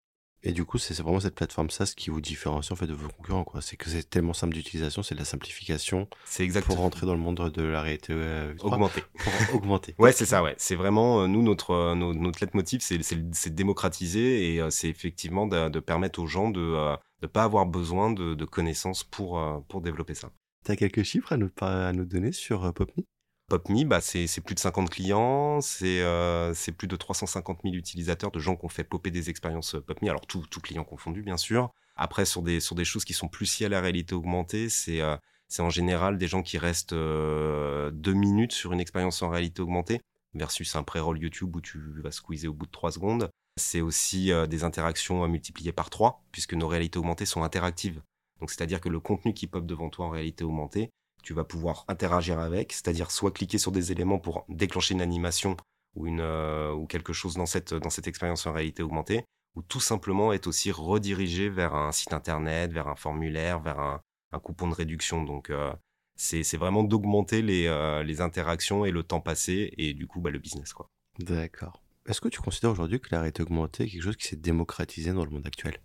Et 0.45 0.51
du 0.51 0.65
coup, 0.65 0.77
c'est 0.77 0.93
vraiment 1.01 1.21
cette 1.21 1.35
plateforme 1.35 1.69
SaaS 1.69 1.93
qui 1.95 2.09
vous 2.09 2.19
différencie 2.19 2.71
en 2.71 2.75
fait 2.75 2.85
de 2.87 2.93
vos 2.93 3.07
concurrents. 3.07 3.45
Quoi. 3.45 3.61
C'est 3.61 3.77
que 3.77 3.89
c'est 3.89 4.09
tellement 4.09 4.33
simple 4.33 4.53
d'utilisation, 4.53 5.01
c'est 5.01 5.15
de 5.15 5.19
la 5.19 5.25
simplification. 5.25 6.07
C'est 6.25 6.43
exactement. 6.43 6.75
Pour 6.75 6.83
rentrer 6.83 7.05
dans 7.05 7.13
le 7.13 7.19
monde 7.19 7.49
de 7.49 7.63
la 7.63 7.81
réalité 7.81 8.13
euh, 8.13 8.53
augmentée. 8.59 9.03
Pour 9.17 9.55
augmenter. 9.55 9.95
ouais, 9.99 10.11
c'est 10.11 10.25
ça. 10.25 10.43
Ouais, 10.43 10.55
c'est 10.57 10.75
vraiment 10.75 11.21
euh, 11.21 11.27
nous 11.27 11.41
notre 11.41 11.71
euh, 11.71 11.95
notre, 11.95 12.19
notre 12.19 12.39
leitmotiv, 12.41 12.81
c'est 12.81 12.99
c'est 13.01 13.55
démocratiser 13.55 14.55
et 14.55 14.69
c'est 14.69 14.89
effectivement 14.89 15.47
de, 15.47 15.69
de, 15.69 15.79
permettre 15.79 16.19
aux 16.19 16.27
gens 16.27 16.49
de 16.49 16.97
ne 17.21 17.27
pas 17.27 17.43
avoir 17.43 17.65
besoin 17.65 18.11
de, 18.11 18.33
de 18.33 18.45
connaissances 18.45 19.03
pour 19.03 19.39
pour 19.69 19.81
développer 19.81 20.13
ça. 20.13 20.31
Tu 20.65 20.71
as 20.71 20.75
quelques 20.75 21.03
chiffres 21.03 21.31
à 21.31 21.37
nous, 21.37 21.49
à 21.61 21.93
nous 21.93 22.05
donner 22.05 22.31
sur 22.33 22.73
PopMe 22.73 23.03
PopMe, 23.49 23.83
bah, 23.83 24.01
c'est 24.01 24.41
plus 24.41 24.55
de 24.55 24.59
50 24.59 24.89
clients, 24.89 25.59
euh, 25.83 26.53
c'est 26.55 26.71
plus 26.71 26.87
de 26.87 26.95
350 26.95 27.59
000 27.63 27.75
utilisateurs 27.75 28.31
de 28.31 28.39
gens 28.39 28.55
qui 28.55 28.65
ont 28.65 28.69
fait 28.69 28.83
popper 28.83 29.11
des 29.11 29.29
expériences 29.29 29.75
euh, 29.75 29.81
PopMe, 29.81 30.07
alors 30.07 30.25
tout, 30.25 30.45
tout 30.49 30.61
client 30.61 30.83
confondu 30.83 31.21
bien 31.21 31.37
sûr. 31.37 31.71
Après, 31.95 32.25
sur 32.25 32.41
des, 32.41 32.59
choses 32.59 33.05
qui 33.05 33.13
sont 33.13 33.27
plus 33.27 33.59
liées 33.59 33.67
à 33.67 33.69
la 33.69 33.81
réalité 33.81 34.15
augmentée, 34.15 34.69
c'est 34.69 35.01
euh, 35.01 35.15
en 35.59 35.69
général 35.69 36.17
des 36.17 36.27
gens 36.27 36.41
qui 36.41 36.57
restent 36.57 36.95
deux 36.95 38.13
minutes 38.13 38.53
sur 38.53 38.73
une 38.73 38.79
expérience 38.79 39.21
en 39.21 39.29
réalité 39.29 39.61
augmentée 39.61 40.01
versus 40.33 40.75
un 40.75 40.81
pré-roll 40.81 41.19
YouTube 41.19 41.55
où 41.55 41.61
tu 41.61 41.79
vas 42.01 42.09
squeezer 42.09 42.49
au 42.49 42.53
bout 42.53 42.65
de 42.65 42.71
trois 42.71 42.91
secondes. 42.91 43.29
C'est 43.57 43.81
aussi 43.81 44.31
des 44.49 44.63
interactions 44.63 45.27
multipliées 45.27 45.71
par 45.71 45.91
trois, 45.91 46.23
puisque 46.31 46.55
nos 46.55 46.67
réalités 46.67 46.97
augmentées 46.97 47.27
sont 47.27 47.43
interactives. 47.43 48.01
Donc, 48.39 48.49
c'est-à-dire 48.49 48.81
que 48.81 48.89
le 48.89 48.99
contenu 48.99 49.35
qui 49.35 49.45
pop 49.45 49.63
devant 49.63 49.89
toi 49.89 50.07
en 50.07 50.09
réalité 50.09 50.43
augmentée, 50.43 50.89
tu 51.23 51.33
vas 51.33 51.43
pouvoir 51.43 51.85
interagir 51.87 52.39
avec, 52.39 52.73
c'est-à-dire 52.73 53.09
soit 53.09 53.31
cliquer 53.31 53.57
sur 53.57 53.71
des 53.71 53.91
éléments 53.91 54.19
pour 54.19 54.45
déclencher 54.49 54.93
une 54.93 55.01
animation 55.01 55.57
ou, 55.95 56.05
une, 56.05 56.19
euh, 56.19 56.71
ou 56.73 56.85
quelque 56.85 57.13
chose 57.13 57.35
dans 57.35 57.45
cette, 57.45 57.73
dans 57.73 57.89
cette 57.89 58.07
expérience 58.07 58.45
en 58.45 58.53
réalité 58.53 58.83
augmentée, 58.83 59.25
ou 59.55 59.61
tout 59.61 59.79
simplement 59.79 60.33
être 60.33 60.47
aussi 60.47 60.71
redirigé 60.71 61.49
vers 61.49 61.75
un 61.75 61.91
site 61.91 62.13
internet, 62.13 62.71
vers 62.71 62.87
un 62.87 62.95
formulaire, 62.95 63.59
vers 63.59 63.79
un, 63.79 64.01
coupon 64.41 64.67
de 64.67 64.73
réduction. 64.73 65.23
Donc 65.23 65.51
euh, 65.51 65.71
c'est 66.15 66.57
vraiment 66.57 66.83
d'augmenter 66.83 67.43
les, 67.43 67.67
euh, 67.67 68.01
les 68.01 68.19
interactions 68.19 68.83
et 68.83 68.89
le 68.91 69.03
temps 69.03 69.21
passé 69.21 69.71
et 69.77 69.93
du 69.93 70.07
coup 70.07 70.21
bah, 70.21 70.31
le 70.31 70.39
business. 70.39 70.73
D'accord. 71.19 71.83
Est-ce 72.07 72.19
que 72.19 72.29
tu 72.29 72.41
considères 72.41 72.71
aujourd'hui 72.71 72.99
que 72.99 73.09
la 73.11 73.19
réalité 73.19 73.43
augmentée 73.43 73.83
est 73.83 73.89
quelque 73.89 74.01
chose 74.01 74.17
qui 74.17 74.27
s'est 74.27 74.35
démocratisé 74.35 75.13
dans 75.13 75.23
le 75.23 75.29
monde 75.29 75.45
actuel? 75.45 75.77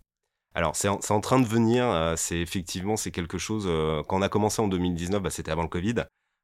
Alors 0.55 0.75
c'est 0.75 0.89
en, 0.89 1.21
train 1.21 1.39
de 1.41 1.47
venir, 1.47 1.85
euh, 1.85 2.15
c'est 2.17 2.39
effectivement 2.39 2.97
c'est 2.97 3.11
quelque 3.11 3.39
chose. 3.39 3.67
Euh, 3.69 4.03
quand 4.03 4.19
on 4.19 4.23
a 4.23 4.29
commencé 4.29 4.61
en 4.63 4.69
2019, 4.69 5.23
bah, 5.23 5.31
c'était 5.31 5.51
avant 5.51 5.63
le 5.63 5.69
Covid. 5.69 5.95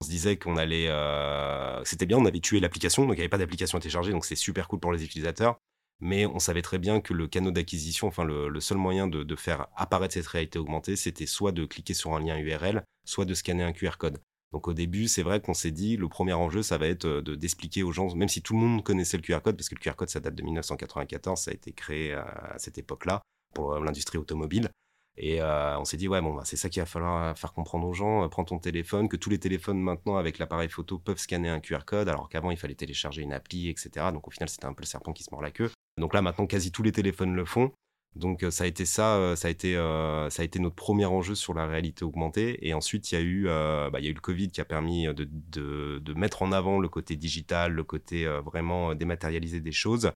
On 0.01 0.05
se 0.05 0.11
disait 0.11 0.37
qu'on 0.37 0.57
allait, 0.57 0.89
euh, 0.89 1.83
c'était 1.85 2.07
bien, 2.07 2.19
on 2.19 2.27
avait 2.27 2.41
tué 2.41 2.61
l'application, 2.61 3.03
donc 3.03 3.13
il 3.13 3.17
n'y 3.17 3.23
avait 3.23 3.29
pas 3.29 3.39
d'application 3.39 3.79
à 3.79 3.81
télécharger, 3.81 4.13
donc 4.13 4.25
c'est 4.25 4.37
super 4.37 4.69
cool 4.69 4.81
pour 4.81 4.93
les 4.93 5.05
utilisateurs. 5.05 5.57
Mais 6.01 6.27
on 6.27 6.39
savait 6.39 6.63
très 6.63 6.79
bien 6.79 7.01
que 7.01 7.15
le 7.15 7.29
canal 7.29 7.53
d'acquisition, 7.53 8.09
enfin 8.09 8.25
le, 8.25 8.61
seul 8.61 8.79
moyen 8.79 9.07
de, 9.07 9.37
faire 9.37 9.69
apparaître 9.77 10.15
cette 10.15 10.27
réalité 10.27 10.59
augmentée, 10.59 10.97
c'était 10.97 11.27
soit 11.27 11.53
de 11.53 11.65
cliquer 11.65 11.95
sur 11.95 12.15
un 12.15 12.21
lien 12.21 12.37
URL, 12.37 12.85
soit 13.07 13.25
de 13.25 13.35
scanner 13.35 13.63
un 13.63 13.73
QR 13.73 13.97
code. 13.99 14.21
Donc 14.53 14.69
au 14.69 14.75
début, 14.75 15.09
c'est 15.09 15.23
vrai 15.23 15.41
qu'on 15.41 15.55
s'est 15.55 15.71
dit, 15.71 15.97
le 15.97 16.09
premier 16.09 16.33
enjeu, 16.35 16.63
ça 16.63 16.79
va 16.79 16.87
être 16.89 17.07
de 17.07 17.35
d'expliquer 17.35 17.83
aux 17.83 17.93
gens, 17.93 18.15
même 18.15 18.29
si 18.29 18.43
tout 18.43 18.55
le 18.55 18.61
monde 18.61 18.85
connaissait 18.85 19.17
le 19.17 19.23
QR 19.23 19.41
code, 19.43 19.57
parce 19.57 19.69
que 19.69 19.75
le 19.77 19.81
QR 19.81 19.97
code, 19.97 20.11
ça 20.11 20.21
date 20.21 20.35
de 20.35 20.43
1994, 20.43 21.41
ça 21.41 21.51
a 21.51 21.55
été 21.55 21.73
créé 21.73 22.13
à 22.13 22.55
cette 22.59 22.79
époque-là 22.79 23.23
pour 23.55 23.73
euh, 23.73 23.85
l'industrie 23.85 24.19
automobile. 24.19 24.69
Et 25.17 25.41
euh, 25.41 25.79
on 25.79 25.85
s'est 25.85 25.97
dit, 25.97 26.09
ouais, 26.09 26.21
bon, 26.21 26.35
bah, 26.35 26.43
c'est 26.45 26.57
ça 26.57 26.69
qu'il 26.69 26.83
va 26.83 26.87
falloir 26.87 27.23
euh, 27.23 27.35
faire 27.35 27.53
comprendre 27.53 27.87
aux 27.87 27.93
gens. 27.93 28.29
prends 28.29 28.45
ton 28.45 28.59
téléphone, 28.59 29.09
que 29.09 29.17
tous 29.17 29.31
les 29.31 29.39
téléphones 29.39 29.81
maintenant 29.81 30.17
avec 30.17 30.39
l'appareil 30.39 30.69
photo 30.69 30.99
peuvent 30.99 31.19
scanner 31.19 31.49
un 31.49 31.61
QR 31.61 31.85
code, 31.87 32.09
alors 32.09 32.29
qu'avant 32.29 32.51
il 32.51 32.57
fallait 32.57 32.75
télécharger 32.75 33.23
une 33.23 33.33
appli, 33.33 33.69
etc. 33.69 34.07
Donc 34.13 34.27
au 34.27 34.31
final, 34.31 34.49
c'était 34.49 34.67
un 34.67 34.75
peu 34.75 34.83
le 34.83 34.89
serpent 34.89 35.13
qui 35.13 35.23
se 35.23 35.31
mord 35.31 35.41
la 35.41 35.53
queue. 35.53 35.71
Donc 35.99 36.15
là, 36.15 36.23
maintenant, 36.23 36.47
quasi 36.47 36.73
tous 36.73 36.83
les 36.83 36.93
téléphones 36.93 37.35
le 37.35 37.45
font. 37.45 37.71
Donc 38.17 38.45
ça 38.51 38.63
a 38.63 38.67
été 38.69 38.85
ça, 38.85 39.35
ça 39.35 39.49
a 39.49 39.51
été, 39.51 39.75
ça 39.75 40.43
a 40.43 40.45
été 40.45 40.61
notre 40.61 40.77
premier 40.77 41.05
enjeu 41.05 41.35
sur 41.35 41.53
la 41.53 41.67
réalité 41.67 42.05
augmentée. 42.05 42.65
Et 42.67 42.73
ensuite, 42.73 43.11
il 43.11 43.15
y 43.17 43.19
a 43.19 43.21
eu, 43.21 43.45
bah, 43.91 43.99
y 44.01 44.07
a 44.07 44.11
eu 44.11 44.15
le 44.15 44.21
Covid 44.21 44.51
qui 44.51 44.61
a 44.61 44.65
permis 44.65 45.07
de, 45.07 45.29
de, 45.29 45.99
de, 45.99 46.15
mettre 46.15 46.43
en 46.43 46.53
avant 46.53 46.79
le 46.79 46.89
côté 46.89 47.17
digital, 47.17 47.73
le 47.73 47.83
côté 47.83 48.25
vraiment 48.45 48.95
dématérialisé 48.95 49.61
des 49.61 49.73
choses. 49.73 50.13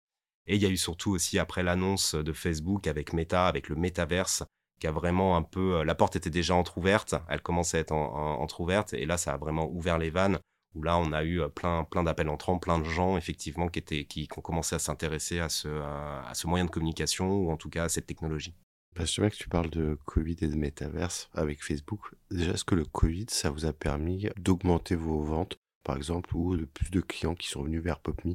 Et 0.49 0.57
il 0.57 0.63
y 0.63 0.67
a 0.67 0.71
eu 0.71 0.79
surtout 0.79 1.11
aussi 1.11 1.39
après 1.39 1.63
l'annonce 1.63 2.15
de 2.15 2.33
Facebook 2.33 2.87
avec 2.87 3.13
Meta, 3.13 3.47
avec 3.47 3.69
le 3.69 3.77
Metaverse, 3.77 4.45
qui 4.81 4.87
a 4.87 4.93
vraiment 4.93 5.37
un 5.37 5.43
peu... 5.43 5.77
Euh, 5.77 5.85
la 5.85 5.95
porte 5.95 6.17
était 6.17 6.31
déjà 6.31 6.55
entr'ouverte, 6.55 7.15
elle 7.29 7.43
commençait 7.43 7.77
à 7.77 7.81
être 7.81 7.93
en, 7.93 8.41
entr'ouverte, 8.41 8.95
et 8.95 9.05
là, 9.05 9.19
ça 9.19 9.35
a 9.35 9.37
vraiment 9.37 9.69
ouvert 9.71 9.99
les 9.99 10.09
vannes, 10.09 10.39
où 10.75 10.83
là, 10.83 10.97
on 10.99 11.13
a 11.13 11.23
eu 11.23 11.43
euh, 11.43 11.49
plein, 11.49 11.85
plein 11.85 12.03
d'appels 12.03 12.31
entrants, 12.31 12.59
plein 12.59 12.79
de 12.79 12.85
gens, 12.85 13.19
effectivement, 13.19 13.69
qui, 13.69 14.29
ont 14.37 14.41
commencé 14.41 14.75
à 14.75 14.79
s'intéresser 14.79 15.39
à 15.39 15.51
ce, 15.51 16.47
moyen 16.47 16.65
de 16.65 16.71
communication, 16.71 17.31
ou 17.31 17.51
en 17.51 17.59
tout 17.59 17.69
cas 17.69 17.85
à 17.85 17.89
cette 17.91 18.07
technologie. 18.07 18.55
Parce 18.95 19.15
que 19.15 19.29
que 19.29 19.37
tu 19.37 19.49
parles 19.49 19.71
de 19.71 19.99
Covid 20.07 20.37
et 20.41 20.49
de 20.49 20.57
Metaverse 20.57 21.29
avec 21.35 21.63
Facebook. 21.63 22.15
Déjà, 22.31 22.53
est-ce 22.53 22.65
que 22.65 22.75
le 22.75 22.87
Covid, 22.87 23.27
ça 23.29 23.51
vous 23.51 23.67
a 23.67 23.73
permis 23.73 24.29
d'augmenter 24.39 24.97
vos 24.97 25.21
ventes, 25.21 25.59
par 25.85 25.97
exemple, 25.97 26.35
ou 26.35 26.57
de 26.57 26.65
plus 26.65 26.91
de 26.91 27.01
clients 27.01 27.35
qui 27.35 27.49
sont 27.49 27.63
venus 27.63 27.83
vers 27.83 28.01
PopMe 28.01 28.35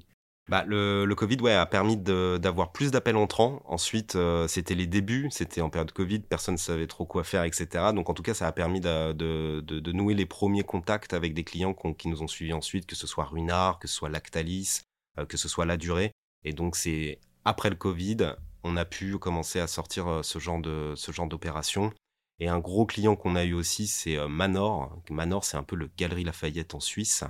bah, 0.49 0.65
le, 0.67 1.05
le, 1.05 1.15
Covid 1.15 1.37
ouais, 1.39 1.53
a 1.53 1.65
permis 1.65 1.95
d'avoir 1.95 2.73
plus 2.73 2.91
d'appels 2.91 3.15
entrants. 3.15 3.61
Ensuite, 3.65 4.17
euh, 4.17 4.47
c'était 4.47 4.75
les 4.75 4.87
débuts, 4.87 5.29
c'était 5.31 5.61
en 5.61 5.69
période 5.69 5.91
Covid, 5.93 6.19
personne 6.19 6.55
ne 6.55 6.59
savait 6.59 6.87
trop 6.87 7.05
quoi 7.05 7.23
faire, 7.23 7.43
etc. 7.43 7.91
Donc 7.95 8.09
en 8.09 8.13
tout 8.13 8.23
cas, 8.23 8.33
ça 8.33 8.47
a 8.47 8.51
permis 8.51 8.81
de, 8.81 9.13
de, 9.13 9.61
de, 9.61 9.91
nouer 9.93 10.15
les 10.15 10.25
premiers 10.25 10.63
contacts 10.63 11.13
avec 11.13 11.33
des 11.33 11.45
clients 11.45 11.73
qui 11.73 12.09
nous 12.09 12.21
ont 12.21 12.27
suivis 12.27 12.51
ensuite, 12.51 12.85
que 12.85 12.95
ce 12.95 13.07
soit 13.07 13.23
Runard, 13.23 13.79
que 13.79 13.87
ce 13.87 13.95
soit 13.95 14.09
Lactalis, 14.09 14.81
euh, 15.17 15.25
que 15.25 15.37
ce 15.37 15.47
soit 15.47 15.65
La 15.65 15.77
Durée. 15.77 16.11
Et 16.43 16.51
donc 16.51 16.75
c'est 16.75 17.19
après 17.45 17.69
le 17.69 17.77
Covid, 17.77 18.35
on 18.63 18.75
a 18.75 18.83
pu 18.83 19.17
commencer 19.17 19.61
à 19.61 19.67
sortir 19.67 20.21
de 20.21 20.93
ce 20.95 21.11
genre 21.11 21.27
d'opération. 21.27 21.93
Et 22.39 22.49
un 22.49 22.59
gros 22.59 22.85
client 22.85 23.15
qu'on 23.15 23.37
a 23.37 23.45
eu 23.45 23.53
aussi, 23.53 23.87
c'est 23.87 24.17
Manor. 24.27 25.01
Manor, 25.09 25.45
c'est 25.45 25.55
un 25.55 25.63
peu 25.63 25.77
le 25.77 25.89
Galerie 25.97 26.25
Lafayette 26.25 26.73
en 26.73 26.79
Suisse. 26.81 27.23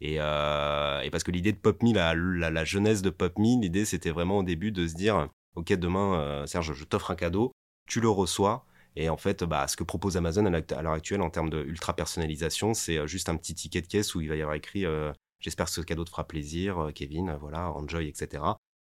Et, 0.00 0.18
parce 0.18 1.22
que 1.24 1.30
l'idée 1.30 1.52
de 1.52 1.58
PopMe, 1.58 1.92
la, 1.94 2.14
la, 2.14 2.50
la, 2.50 2.64
jeunesse 2.64 3.02
de 3.02 3.10
PopMe, 3.10 3.60
l'idée 3.60 3.84
c'était 3.84 4.10
vraiment 4.10 4.38
au 4.38 4.42
début 4.42 4.72
de 4.72 4.86
se 4.86 4.94
dire, 4.94 5.28
ok 5.54 5.72
demain 5.74 6.44
Serge, 6.46 6.74
je 6.74 6.84
t'offre 6.84 7.10
un 7.10 7.16
cadeau, 7.16 7.52
tu 7.88 8.00
le 8.00 8.08
reçois, 8.08 8.66
et 8.96 9.10
en 9.10 9.16
fait, 9.18 9.44
bah, 9.44 9.68
ce 9.68 9.76
que 9.76 9.84
propose 9.84 10.16
Amazon 10.16 10.46
à 10.46 10.82
l'heure 10.82 10.92
actuelle 10.92 11.20
en 11.20 11.30
termes 11.30 11.50
de 11.50 11.62
ultra 11.62 11.94
personnalisation, 11.94 12.72
c'est 12.72 12.96
euh, 12.96 13.06
juste 13.06 13.28
un 13.28 13.36
petit 13.36 13.54
ticket 13.54 13.82
de 13.82 13.86
caisse 13.86 14.14
où 14.14 14.22
il 14.22 14.28
va 14.28 14.36
y 14.36 14.42
avoir 14.42 14.56
écrit 14.56 14.86
euh, 14.86 15.12
J'espère 15.38 15.66
que 15.66 15.72
ce 15.72 15.82
cadeau 15.82 16.04
te 16.04 16.10
fera 16.10 16.26
plaisir, 16.26 16.78
euh, 16.78 16.90
Kevin, 16.92 17.36
voilà, 17.40 17.70
enjoy, 17.72 18.08
etc. 18.08 18.42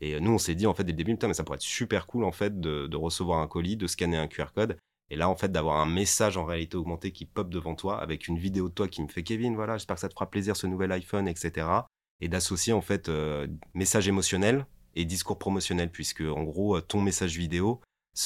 Et 0.00 0.18
nous, 0.18 0.32
on 0.32 0.38
s'est 0.38 0.54
dit 0.54 0.66
en 0.66 0.72
fait 0.72 0.84
dès 0.84 0.92
le 0.92 0.96
début, 0.96 1.18
mais 1.22 1.34
ça 1.34 1.44
pourrait 1.44 1.56
être 1.56 1.62
super 1.62 2.06
cool 2.06 2.24
en 2.24 2.32
fait 2.32 2.58
de, 2.58 2.96
recevoir 2.96 3.40
un 3.40 3.46
colis, 3.46 3.76
de 3.76 3.86
scanner 3.86 4.16
un 4.16 4.26
QR 4.28 4.46
code, 4.54 4.78
et 5.10 5.16
là 5.16 5.28
en 5.28 5.36
fait 5.36 5.50
d'avoir 5.52 5.80
un 5.80 5.86
message 5.86 6.36
en 6.36 6.44
réalité 6.44 6.76
augmentée 6.76 7.12
qui 7.12 7.26
pop 7.26 7.50
devant 7.50 7.74
toi 7.74 8.00
avec 8.00 8.28
une 8.28 8.38
vidéo 8.38 8.68
de 8.68 8.74
toi 8.74 8.88
qui 8.88 9.02
me 9.02 9.08
fait 9.08 9.22
Kevin, 9.22 9.54
voilà, 9.54 9.76
j'espère 9.76 9.96
que 9.96 10.00
ça 10.00 10.08
te 10.08 10.14
fera 10.14 10.30
plaisir 10.30 10.56
ce 10.56 10.66
nouvel 10.66 10.92
iPhone, 10.92 11.28
etc. 11.28 11.66
Et 12.20 12.28
d'associer 12.28 12.72
en 12.72 12.80
fait 12.80 13.10
message 13.74 14.08
émotionnel 14.08 14.66
et 14.94 15.04
discours 15.04 15.38
promotionnel, 15.38 15.90
puisque 15.90 16.20
en 16.22 16.42
gros 16.42 16.80
ton 16.80 17.00
message 17.00 17.36
vidéo 17.36 17.80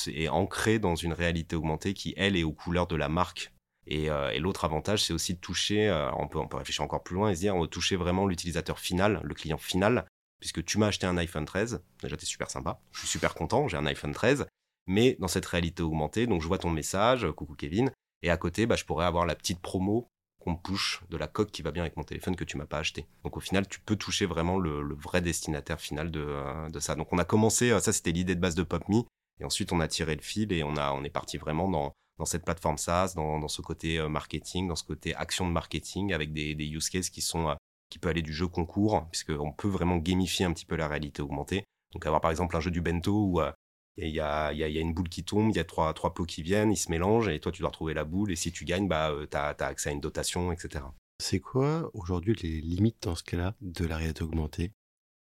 est 0.08 0.28
ancré 0.28 0.78
dans 0.78 0.96
une 0.96 1.12
réalité 1.12 1.56
augmentée 1.56 1.94
qui, 1.94 2.14
elle, 2.16 2.36
est 2.36 2.44
aux 2.44 2.52
couleurs 2.52 2.86
de 2.86 2.96
la 2.96 3.08
marque. 3.08 3.52
Et, 3.86 4.10
euh, 4.10 4.36
l'autre 4.38 4.64
avantage, 4.64 5.04
c'est 5.04 5.12
aussi 5.12 5.34
de 5.34 5.40
toucher, 5.40 5.88
euh, 5.88 6.10
on, 6.16 6.26
peut, 6.26 6.38
on 6.38 6.48
peut 6.48 6.56
réfléchir 6.56 6.84
encore 6.84 7.02
plus 7.02 7.14
loin 7.14 7.30
et 7.30 7.34
se 7.34 7.40
dire, 7.40 7.54
on 7.54 7.60
va 7.60 7.66
toucher 7.66 7.96
vraiment 7.96 8.26
l'utilisateur 8.26 8.78
final, 8.78 9.20
le 9.22 9.34
client 9.34 9.58
final, 9.58 10.06
puisque 10.40 10.64
tu 10.64 10.78
m'as 10.78 10.86
acheté 10.86 11.06
un 11.06 11.16
iPhone 11.18 11.44
13, 11.44 11.82
déjà 12.02 12.16
t'es 12.16 12.26
super 12.26 12.50
sympa, 12.50 12.80
je 12.92 13.00
suis 13.00 13.08
super 13.08 13.34
content, 13.34 13.68
j'ai 13.68 13.76
un 13.76 13.86
iPhone 13.86 14.12
13, 14.12 14.46
mais 14.86 15.16
dans 15.18 15.28
cette 15.28 15.46
réalité 15.46 15.82
augmentée, 15.82 16.26
donc 16.26 16.42
je 16.42 16.46
vois 16.46 16.58
ton 16.58 16.70
message, 16.70 17.26
coucou 17.32 17.54
Kevin, 17.54 17.90
et 18.22 18.30
à 18.30 18.36
côté, 18.36 18.66
bah, 18.66 18.76
je 18.76 18.84
pourrais 18.84 19.06
avoir 19.06 19.26
la 19.26 19.34
petite 19.34 19.60
promo 19.60 20.08
qu'on 20.40 20.56
push 20.56 21.02
de 21.08 21.16
la 21.16 21.26
coque 21.26 21.50
qui 21.50 21.62
va 21.62 21.70
bien 21.70 21.82
avec 21.82 21.96
mon 21.96 22.02
téléphone 22.04 22.36
que 22.36 22.44
tu 22.44 22.58
m'as 22.58 22.66
pas 22.66 22.78
acheté. 22.78 23.06
Donc 23.22 23.36
au 23.36 23.40
final, 23.40 23.66
tu 23.66 23.80
peux 23.80 23.96
toucher 23.96 24.26
vraiment 24.26 24.58
le, 24.58 24.94
vrai 24.94 25.22
destinataire 25.22 25.80
final 25.80 26.10
de, 26.10 26.20
euh, 26.20 26.68
de, 26.68 26.80
ça. 26.80 26.94
Donc 26.94 27.12
on 27.12 27.18
a 27.18 27.24
commencé, 27.24 27.78
ça 27.80 27.92
c'était 27.92 28.12
l'idée 28.12 28.34
de 28.34 28.40
base 28.40 28.54
de 28.54 28.62
PopMe, 28.62 29.04
et 29.40 29.44
ensuite, 29.44 29.72
on 29.72 29.80
a 29.80 29.88
tiré 29.88 30.14
le 30.14 30.22
fil 30.22 30.52
et 30.52 30.62
on, 30.62 30.76
a, 30.76 30.92
on 30.92 31.02
est 31.04 31.10
parti 31.10 31.38
vraiment 31.38 31.68
dans, 31.68 31.92
dans 32.18 32.24
cette 32.24 32.44
plateforme 32.44 32.78
SaaS, 32.78 33.14
dans, 33.16 33.38
dans 33.38 33.48
ce 33.48 33.62
côté 33.62 33.98
euh, 33.98 34.08
marketing, 34.08 34.68
dans 34.68 34.76
ce 34.76 34.84
côté 34.84 35.14
action 35.14 35.46
de 35.46 35.52
marketing, 35.52 36.12
avec 36.12 36.32
des, 36.32 36.54
use 36.54 36.88
cases 36.88 37.10
qui 37.10 37.20
sont 37.20 37.48
euh, 37.48 37.54
qui 37.90 37.98
peut 37.98 38.08
aller 38.08 38.22
du 38.22 38.32
jeu 38.32 38.48
concours, 38.48 39.06
puisqu'on 39.10 39.52
peut 39.52 39.68
vraiment 39.68 39.96
gamifier 39.96 40.46
un 40.46 40.52
petit 40.52 40.66
peu 40.66 40.76
la 40.76 40.88
réalité 40.88 41.22
augmentée. 41.22 41.64
Donc 41.92 42.06
avoir 42.06 42.20
par 42.20 42.30
exemple 42.30 42.56
un 42.56 42.60
jeu 42.60 42.70
du 42.70 42.80
bento 42.80 43.12
où 43.12 43.40
euh, 43.40 43.52
il 43.96 44.08
y, 44.08 44.20
a, 44.20 44.52
y, 44.52 44.62
a, 44.64 44.68
y, 44.68 44.78
a, 44.78 44.80
une 44.80 44.92
boule 44.92 45.08
qui 45.08 45.24
tombe, 45.24 45.50
il 45.50 45.56
y 45.56 45.60
a 45.60 45.64
trois, 45.64 45.92
trois 45.94 46.14
pots 46.14 46.24
qui 46.24 46.42
viennent, 46.42 46.72
ils 46.72 46.76
se 46.76 46.90
mélangent, 46.90 47.28
et 47.28 47.38
toi 47.38 47.52
tu 47.52 47.60
dois 47.60 47.68
retrouver 47.68 47.94
la 47.94 48.04
boule, 48.04 48.32
et 48.32 48.36
si 48.36 48.50
tu 48.50 48.64
gagnes, 48.64 48.88
bah, 48.88 49.12
tu 49.30 49.36
as, 49.36 49.54
as, 49.58 49.66
accès 49.66 49.90
à 49.90 49.92
une 49.92 50.00
dotation, 50.00 50.50
etc. 50.52 50.84
C'est 51.20 51.40
quoi 51.40 51.90
aujourd'hui 51.94 52.34
les 52.42 52.60
limites 52.60 53.02
dans 53.02 53.14
ce 53.14 53.22
cas-là 53.22 53.54
de 53.60 53.86
la 53.86 53.96
réalité 53.96 54.22
augmentée? 54.22 54.72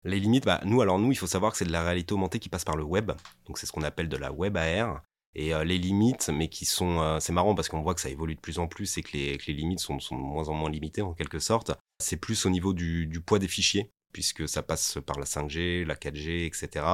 Les 0.05 0.21
limites, 0.21 0.45
bah, 0.45 0.61
nous, 0.65 0.81
alors 0.81 0.99
nous, 0.99 1.11
il 1.11 1.17
faut 1.17 1.27
savoir 1.27 1.53
que 1.53 1.59
c'est 1.59 1.65
de 1.65 1.73
la 1.73 1.83
réalité 1.83 2.15
augmentée 2.15 2.39
qui 2.39 2.49
passe 2.49 2.65
par 2.65 2.77
le 2.77 2.85
web. 2.85 3.13
Donc 3.47 3.59
c'est 3.59 3.67
ce 3.67 3.73
qu'on 3.73 3.83
appelle 3.83 4.09
de 4.09 4.17
la 4.17 4.33
web 4.33 4.57
AR. 4.57 5.03
Et 5.35 5.53
euh, 5.53 5.65
les 5.65 5.79
limites, 5.79 6.31
mais 6.33 6.49
qui 6.49 6.65
sont, 6.65 7.01
euh, 7.01 7.21
c'est 7.21 7.33
marrant 7.33 7.55
parce 7.55 7.69
qu'on 7.69 7.83
voit 7.83 7.95
que 7.95 8.01
ça 8.01 8.09
évolue 8.09 8.37
de 8.37 8.41
plus 8.41 8.59
en 8.59 8.69
plus 8.69 8.97
et 8.97 9.03
que 9.03 9.13
les, 9.13 9.37
les 9.47 9.53
limites 9.53 9.81
sont, 9.81 9.99
sont, 9.99 10.17
de 10.17 10.23
moins 10.23 10.49
en 10.49 10.55
moins 10.55 10.71
limitées 10.71 11.03
en 11.03 11.13
quelque 11.13 11.41
sorte. 11.41 11.73
C'est 11.99 12.17
plus 12.17 12.47
au 12.47 12.51
niveau 12.51 12.73
du, 12.73 13.07
du, 13.07 13.21
poids 13.21 13.39
des 13.39 13.49
fichiers, 13.49 13.91
puisque 14.13 14.49
ça 14.49 14.63
passe 14.63 14.99
par 15.05 15.19
la 15.19 15.27
5G, 15.27 15.85
la 15.85 15.97
4G, 15.97 16.47
etc. 16.47 16.87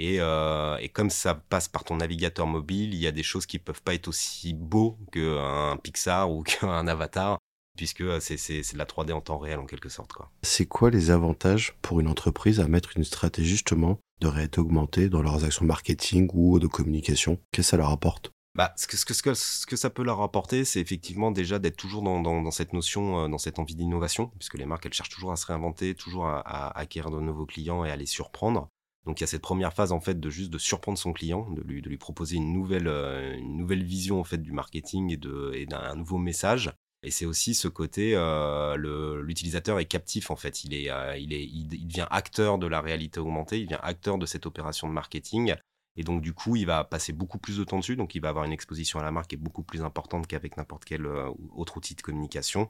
Et, 0.00 0.20
euh, 0.20 0.76
et, 0.78 0.88
comme 0.88 1.10
ça 1.10 1.34
passe 1.34 1.66
par 1.66 1.82
ton 1.82 1.96
navigateur 1.96 2.46
mobile, 2.46 2.94
il 2.94 3.00
y 3.00 3.08
a 3.08 3.10
des 3.10 3.24
choses 3.24 3.46
qui 3.46 3.58
peuvent 3.58 3.82
pas 3.82 3.94
être 3.94 4.06
aussi 4.06 4.54
beaux 4.54 4.96
qu'un 5.10 5.76
Pixar 5.82 6.30
ou 6.30 6.42
qu'un 6.44 6.86
Avatar 6.86 7.38
puisque 7.76 8.00
euh, 8.00 8.18
c'est 8.20 8.36
de 8.36 8.78
la 8.78 8.84
3D 8.84 9.12
en 9.12 9.20
temps 9.20 9.38
réel 9.38 9.58
en 9.58 9.64
quelque 9.64 9.88
sorte. 9.88 10.10
C'est 10.42 10.66
quoi 10.66 10.90
les 10.90 11.10
avantages 11.10 11.74
pour 11.80 12.00
une 12.00 12.08
entreprise 12.08 12.60
à 12.60 12.66
mettre 12.66 12.96
une 12.96 13.04
stratégie 13.04 13.50
justement 13.50 14.00
de 14.20 14.26
réalité 14.26 14.60
augmentée 14.60 15.08
dans 15.08 15.22
leurs 15.22 15.44
actions 15.44 15.64
marketing 15.64 16.28
ou 16.34 16.58
de 16.58 16.66
communication? 16.66 17.38
Qu'est-ce 17.52 17.68
que 17.68 17.70
ça 17.70 17.76
leur 17.76 17.90
apporte? 17.90 18.32
Bah, 18.56 18.74
ce, 18.76 18.88
que, 18.88 18.96
ce, 18.96 19.04
que, 19.22 19.34
ce 19.34 19.66
que 19.66 19.76
ça 19.76 19.90
peut 19.90 20.02
leur 20.02 20.20
apporter, 20.20 20.64
c'est 20.64 20.80
effectivement 20.80 21.30
déjà 21.30 21.60
d'être 21.60 21.76
toujours 21.76 22.02
dans, 22.02 22.20
dans, 22.20 22.42
dans, 22.42 22.50
cette 22.50 22.72
notion, 22.72 23.24
euh, 23.24 23.28
dans 23.28 23.38
cette 23.38 23.60
envie 23.60 23.76
d'innovation, 23.76 24.32
puisque 24.38 24.58
les 24.58 24.66
marques, 24.66 24.86
elles 24.86 24.92
cherchent 24.92 25.10
toujours 25.10 25.30
à 25.30 25.36
se 25.36 25.46
réinventer, 25.46 25.94
toujours 25.94 26.26
à, 26.26 26.40
à, 26.40 26.76
acquérir 26.76 27.12
de 27.12 27.20
nouveaux 27.20 27.46
clients 27.46 27.84
et 27.84 27.90
à 27.92 27.96
les 27.96 28.06
surprendre. 28.06 28.68
Donc 29.06 29.20
il 29.20 29.22
y 29.22 29.24
a 29.24 29.28
cette 29.28 29.42
première 29.42 29.72
phase 29.72 29.92
en 29.92 30.00
fait 30.00 30.20
de 30.20 30.30
juste 30.30 30.50
de 30.50 30.58
surprendre 30.58 30.98
son 30.98 31.12
client, 31.12 31.48
de 31.50 31.62
lui, 31.62 31.80
de 31.80 31.88
lui 31.88 31.96
proposer 31.96 32.36
une 32.36 32.52
nouvelle, 32.52 32.88
euh, 32.88 33.36
une 33.36 33.56
nouvelle 33.56 33.82
vision 33.82 34.20
en 34.20 34.24
fait 34.24 34.38
du 34.38 34.52
marketing 34.52 35.16
et 35.54 35.66
d'un 35.66 35.94
nouveau 35.94 36.18
message 36.18 36.72
et 37.02 37.10
c'est 37.10 37.26
aussi 37.26 37.54
ce 37.54 37.68
côté, 37.68 38.12
euh, 38.14 38.76
l'utilisateur 39.22 39.78
est 39.78 39.84
captif 39.84 40.30
en 40.30 40.36
fait. 40.36 40.64
Il 40.64 40.74
est, 40.74 40.90
euh, 40.90 41.16
il 41.16 41.32
est, 41.32 41.44
il, 41.44 41.68
devient 41.86 42.06
acteur 42.10 42.58
de 42.58 42.66
la 42.66 42.80
réalité 42.80 43.20
augmentée. 43.20 43.60
Il 43.60 43.66
devient 43.66 43.80
acteur 43.82 44.18
de 44.18 44.26
cette 44.26 44.46
opération 44.46 44.88
de 44.88 44.92
marketing. 44.92 45.54
Et 45.96 46.02
donc 46.02 46.22
du 46.22 46.32
coup, 46.32 46.56
il 46.56 46.66
va 46.66 46.84
passer 46.84 47.12
beaucoup 47.12 47.38
plus 47.38 47.58
de 47.58 47.64
temps 47.64 47.78
dessus. 47.78 47.96
Donc 47.96 48.14
il 48.14 48.20
va 48.20 48.30
avoir 48.30 48.44
une 48.44 48.52
exposition 48.52 48.98
à 48.98 49.04
la 49.04 49.12
marque 49.12 49.28
qui 49.30 49.36
est 49.36 49.38
beaucoup 49.38 49.62
plus 49.62 49.82
importante 49.82 50.26
qu'avec 50.26 50.56
n'importe 50.56 50.84
quel 50.84 51.06
euh, 51.06 51.30
autre 51.54 51.76
outil 51.76 51.94
de 51.94 52.02
communication. 52.02 52.68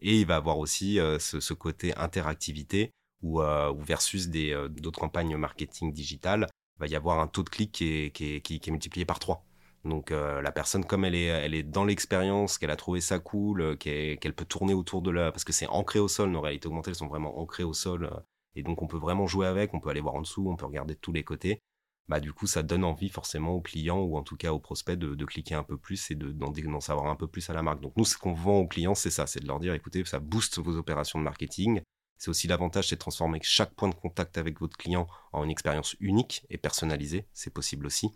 Et 0.00 0.20
il 0.20 0.26
va 0.26 0.36
avoir 0.36 0.58
aussi 0.58 0.96
ce, 0.96 1.54
côté 1.54 1.96
interactivité 1.96 2.90
où, 3.22 3.40
versus 3.78 4.28
des 4.28 4.54
d'autres 4.70 5.00
campagnes 5.00 5.36
marketing 5.36 5.92
digitales, 5.92 6.48
il 6.76 6.80
va 6.80 6.86
y 6.86 6.96
avoir 6.96 7.20
un 7.20 7.28
taux 7.28 7.42
de 7.42 7.48
clic 7.48 7.72
qui 7.72 7.84
est, 7.92 8.10
qui 8.10 8.36
est, 8.36 8.40
qui 8.40 8.56
est 8.56 8.70
multiplié 8.70 9.04
par 9.04 9.18
3. 9.18 9.44
Donc 9.84 10.12
euh, 10.12 10.40
la 10.42 10.52
personne, 10.52 10.84
comme 10.84 11.04
elle 11.04 11.14
est, 11.14 11.24
elle 11.24 11.54
est 11.54 11.64
dans 11.64 11.84
l'expérience, 11.84 12.58
qu'elle 12.58 12.70
a 12.70 12.76
trouvé 12.76 13.00
ça 13.00 13.18
cool, 13.18 13.60
euh, 13.60 13.76
qu'elle 13.76 14.34
peut 14.34 14.44
tourner 14.44 14.74
autour 14.74 15.02
de 15.02 15.10
la... 15.10 15.32
Parce 15.32 15.44
que 15.44 15.52
c'est 15.52 15.66
ancré 15.66 15.98
au 15.98 16.08
sol, 16.08 16.30
nos 16.30 16.40
réalités 16.40 16.68
augmentées, 16.68 16.90
elles 16.90 16.96
sont 16.96 17.08
vraiment 17.08 17.40
ancrées 17.40 17.64
au 17.64 17.72
sol. 17.72 18.04
Euh, 18.04 18.20
et 18.54 18.62
donc 18.62 18.82
on 18.82 18.86
peut 18.86 18.98
vraiment 18.98 19.26
jouer 19.26 19.46
avec, 19.46 19.74
on 19.74 19.80
peut 19.80 19.90
aller 19.90 20.00
voir 20.00 20.14
en 20.14 20.20
dessous, 20.20 20.48
on 20.48 20.56
peut 20.56 20.66
regarder 20.66 20.94
de 20.94 21.00
tous 21.00 21.12
les 21.12 21.24
côtés. 21.24 21.60
Bah 22.08 22.20
du 22.20 22.32
coup, 22.32 22.46
ça 22.46 22.62
donne 22.62 22.84
envie 22.84 23.08
forcément 23.08 23.52
aux 23.52 23.60
clients 23.60 24.00
ou 24.00 24.16
en 24.16 24.22
tout 24.22 24.36
cas 24.36 24.52
aux 24.52 24.58
prospects 24.58 24.98
de, 24.98 25.14
de 25.14 25.24
cliquer 25.24 25.54
un 25.54 25.62
peu 25.62 25.78
plus 25.78 26.10
et 26.10 26.14
d'en 26.14 26.80
savoir 26.80 27.06
un 27.06 27.16
peu 27.16 27.26
plus 27.26 27.48
à 27.48 27.52
la 27.52 27.62
marque. 27.62 27.80
Donc 27.80 27.96
nous, 27.96 28.04
ce 28.04 28.18
qu'on 28.18 28.34
vend 28.34 28.58
aux 28.58 28.66
clients, 28.66 28.94
c'est 28.94 29.10
ça, 29.10 29.26
c'est 29.26 29.40
de 29.40 29.46
leur 29.46 29.58
dire, 29.58 29.72
écoutez, 29.74 30.04
ça 30.04 30.18
booste 30.18 30.58
vos 30.58 30.76
opérations 30.76 31.18
de 31.18 31.24
marketing. 31.24 31.80
C'est 32.22 32.30
aussi 32.30 32.46
l'avantage, 32.46 32.86
c'est 32.86 32.94
de 32.94 33.00
transformer 33.00 33.40
chaque 33.42 33.74
point 33.74 33.88
de 33.88 33.96
contact 33.96 34.38
avec 34.38 34.60
votre 34.60 34.76
client 34.76 35.08
en 35.32 35.42
une 35.42 35.50
expérience 35.50 35.96
unique 35.98 36.46
et 36.50 36.56
personnalisée. 36.56 37.26
C'est 37.32 37.52
possible 37.52 37.84
aussi. 37.84 38.12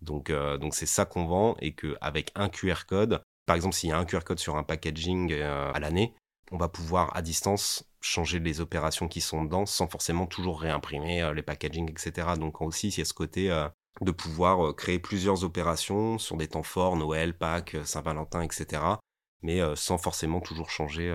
Donc, 0.00 0.30
euh, 0.30 0.58
c'est 0.70 0.86
ça 0.86 1.04
qu'on 1.04 1.26
vend 1.26 1.56
et 1.60 1.74
qu'avec 1.74 2.32
un 2.36 2.48
QR 2.48 2.86
code, 2.88 3.20
par 3.44 3.56
exemple, 3.56 3.74
s'il 3.74 3.90
y 3.90 3.92
a 3.92 3.98
un 3.98 4.06
QR 4.06 4.20
code 4.24 4.38
sur 4.38 4.56
un 4.56 4.62
packaging 4.62 5.34
euh, 5.34 5.70
à 5.74 5.78
l'année, 5.78 6.14
on 6.50 6.56
va 6.56 6.70
pouvoir 6.70 7.14
à 7.14 7.20
distance 7.20 7.84
changer 8.00 8.38
les 8.38 8.62
opérations 8.62 9.08
qui 9.08 9.20
sont 9.20 9.44
dedans 9.44 9.66
sans 9.66 9.88
forcément 9.88 10.24
toujours 10.24 10.62
réimprimer 10.62 11.20
euh, 11.20 11.34
les 11.34 11.42
packaging, 11.42 11.90
etc. 11.90 12.28
Donc 12.38 12.62
aussi, 12.62 12.88
il 12.88 12.98
y 12.98 13.02
a 13.02 13.04
ce 13.04 13.12
côté 13.12 13.54
de 14.00 14.10
pouvoir 14.10 14.74
créer 14.74 14.98
plusieurs 14.98 15.44
opérations 15.44 16.16
sur 16.16 16.38
des 16.38 16.48
temps 16.48 16.62
forts, 16.62 16.96
Noël, 16.96 17.36
Pâques, 17.36 17.76
Saint-Valentin, 17.84 18.40
etc. 18.40 18.80
Mais 19.42 19.60
sans 19.74 19.96
forcément 19.96 20.40
toujours 20.40 20.68
changer 20.68 21.10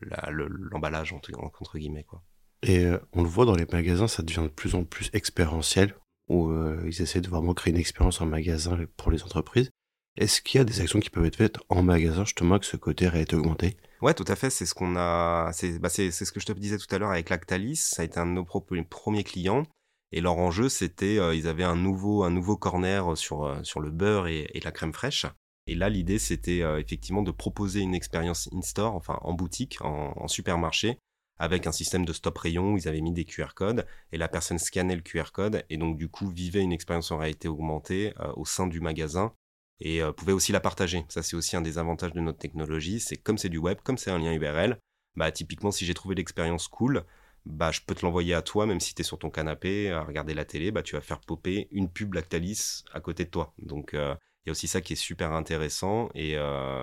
l'emballage, 0.00 1.12
entre, 1.12 1.30
entre, 1.38 1.78
guillemets. 1.78 2.04
Quoi. 2.04 2.22
Et 2.62 2.90
on 3.12 3.22
le 3.22 3.28
voit 3.28 3.44
dans 3.44 3.54
les 3.54 3.66
magasins, 3.66 4.08
ça 4.08 4.22
devient 4.22 4.44
de 4.44 4.48
plus 4.48 4.74
en 4.74 4.84
plus 4.84 5.10
expérientiel 5.12 5.94
où 6.28 6.50
euh, 6.50 6.82
ils 6.86 7.02
essaient 7.02 7.20
de 7.20 7.28
vraiment 7.28 7.54
créer 7.54 7.72
une 7.72 7.80
expérience 7.80 8.20
en 8.20 8.26
magasin 8.26 8.78
pour 8.96 9.10
les 9.10 9.22
entreprises. 9.22 9.70
Est-ce 10.16 10.40
qu'il 10.40 10.58
y 10.58 10.60
a 10.60 10.64
des 10.64 10.80
actions 10.80 10.98
qui 10.98 11.10
peuvent 11.10 11.26
être 11.26 11.36
faites 11.36 11.58
en 11.68 11.82
magasin 11.82 12.24
justement 12.24 12.54
avec 12.54 12.64
ce 12.64 12.76
côté 12.76 13.06
réalité 13.06 13.36
augmenté? 13.36 13.76
Ouais, 14.00 14.14
tout 14.14 14.24
à 14.28 14.36
fait. 14.36 14.50
C'est 14.50 14.66
ce 14.66 14.74
qu'on 14.74 14.96
a. 14.96 15.50
C'est 15.52 15.78
bah, 15.78 15.90
ce 15.90 16.32
que 16.32 16.40
je 16.40 16.46
te 16.46 16.52
disais 16.52 16.78
tout 16.78 16.92
à 16.94 16.98
l'heure 16.98 17.10
avec 17.10 17.28
Lactalis. 17.28 17.76
Ça 17.76 18.02
a 18.02 18.04
été 18.04 18.18
un 18.18 18.26
de 18.26 18.32
nos 18.32 18.44
premiers 18.44 19.24
clients. 19.24 19.64
Et 20.12 20.20
leur 20.20 20.38
enjeu, 20.38 20.68
c'était, 20.68 21.18
euh, 21.18 21.34
ils 21.34 21.48
avaient 21.48 21.64
un 21.64 21.76
nouveau, 21.76 22.22
un 22.22 22.30
nouveau 22.30 22.56
corner 22.56 23.16
sur, 23.18 23.44
euh, 23.44 23.62
sur 23.62 23.80
le 23.80 23.90
beurre 23.90 24.28
et, 24.28 24.48
et, 24.54 24.60
la 24.60 24.70
crème 24.70 24.92
fraîche. 24.92 25.26
Et 25.66 25.74
là, 25.74 25.88
l'idée, 25.88 26.18
c'était 26.18 26.60
effectivement 26.78 27.22
de 27.22 27.32
proposer 27.32 27.80
une 27.80 27.94
expérience 27.94 28.48
in-store, 28.52 28.94
enfin 28.94 29.18
en 29.22 29.32
boutique, 29.32 29.78
en, 29.80 30.28
supermarché, 30.28 30.98
avec 31.38 31.66
un 31.66 31.72
système 31.72 32.04
de 32.04 32.12
stop 32.12 32.38
rayon 32.38 32.72
où 32.72 32.78
ils 32.78 32.88
avaient 32.88 33.00
mis 33.00 33.12
des 33.12 33.24
QR 33.24 33.54
codes 33.54 33.86
et 34.12 34.18
la 34.18 34.28
personne 34.28 34.58
scannait 34.58 34.96
le 34.96 35.02
QR 35.02 35.32
code 35.32 35.64
et 35.68 35.76
donc 35.76 35.98
du 35.98 36.08
coup 36.08 36.28
vivait 36.28 36.62
une 36.62 36.72
expérience 36.72 37.10
en 37.10 37.18
réalité 37.18 37.48
augmentée 37.48 38.14
euh, 38.20 38.32
au 38.36 38.44
sein 38.44 38.66
du 38.66 38.80
magasin 38.80 39.32
et 39.80 40.02
euh, 40.02 40.12
pouvait 40.12 40.32
aussi 40.32 40.52
la 40.52 40.60
partager. 40.60 41.04
Ça 41.08 41.22
c'est 41.22 41.36
aussi 41.36 41.56
un 41.56 41.60
des 41.60 41.78
avantages 41.78 42.12
de 42.12 42.20
notre 42.20 42.38
technologie, 42.38 43.00
c'est 43.00 43.16
comme 43.16 43.38
c'est 43.38 43.48
du 43.48 43.58
web, 43.58 43.78
comme 43.82 43.98
c'est 43.98 44.10
un 44.10 44.18
lien 44.18 44.32
URL, 44.32 44.78
bah 45.16 45.30
typiquement 45.30 45.70
si 45.70 45.84
j'ai 45.84 45.94
trouvé 45.94 46.14
l'expérience 46.14 46.68
cool, 46.68 47.04
bah 47.44 47.70
je 47.70 47.80
peux 47.86 47.94
te 47.94 48.04
l'envoyer 48.04 48.34
à 48.34 48.42
toi 48.42 48.66
même 48.66 48.80
si 48.80 48.94
tu 48.94 49.02
es 49.02 49.04
sur 49.04 49.18
ton 49.18 49.30
canapé 49.30 49.90
à 49.90 50.02
regarder 50.02 50.32
la 50.32 50.46
télé, 50.46 50.70
bah 50.70 50.82
tu 50.82 50.94
vas 50.94 51.02
faire 51.02 51.20
popper 51.20 51.68
une 51.70 51.90
pub 51.90 52.14
Lactalis 52.14 52.84
à 52.94 53.00
côté 53.00 53.26
de 53.26 53.30
toi. 53.30 53.52
Donc 53.58 53.92
euh, 53.92 54.14
il 54.46 54.50
y 54.50 54.50
a 54.50 54.52
aussi 54.52 54.68
ça 54.68 54.80
qui 54.80 54.92
est 54.92 54.96
super 54.96 55.32
intéressant 55.32 56.08
et 56.14 56.36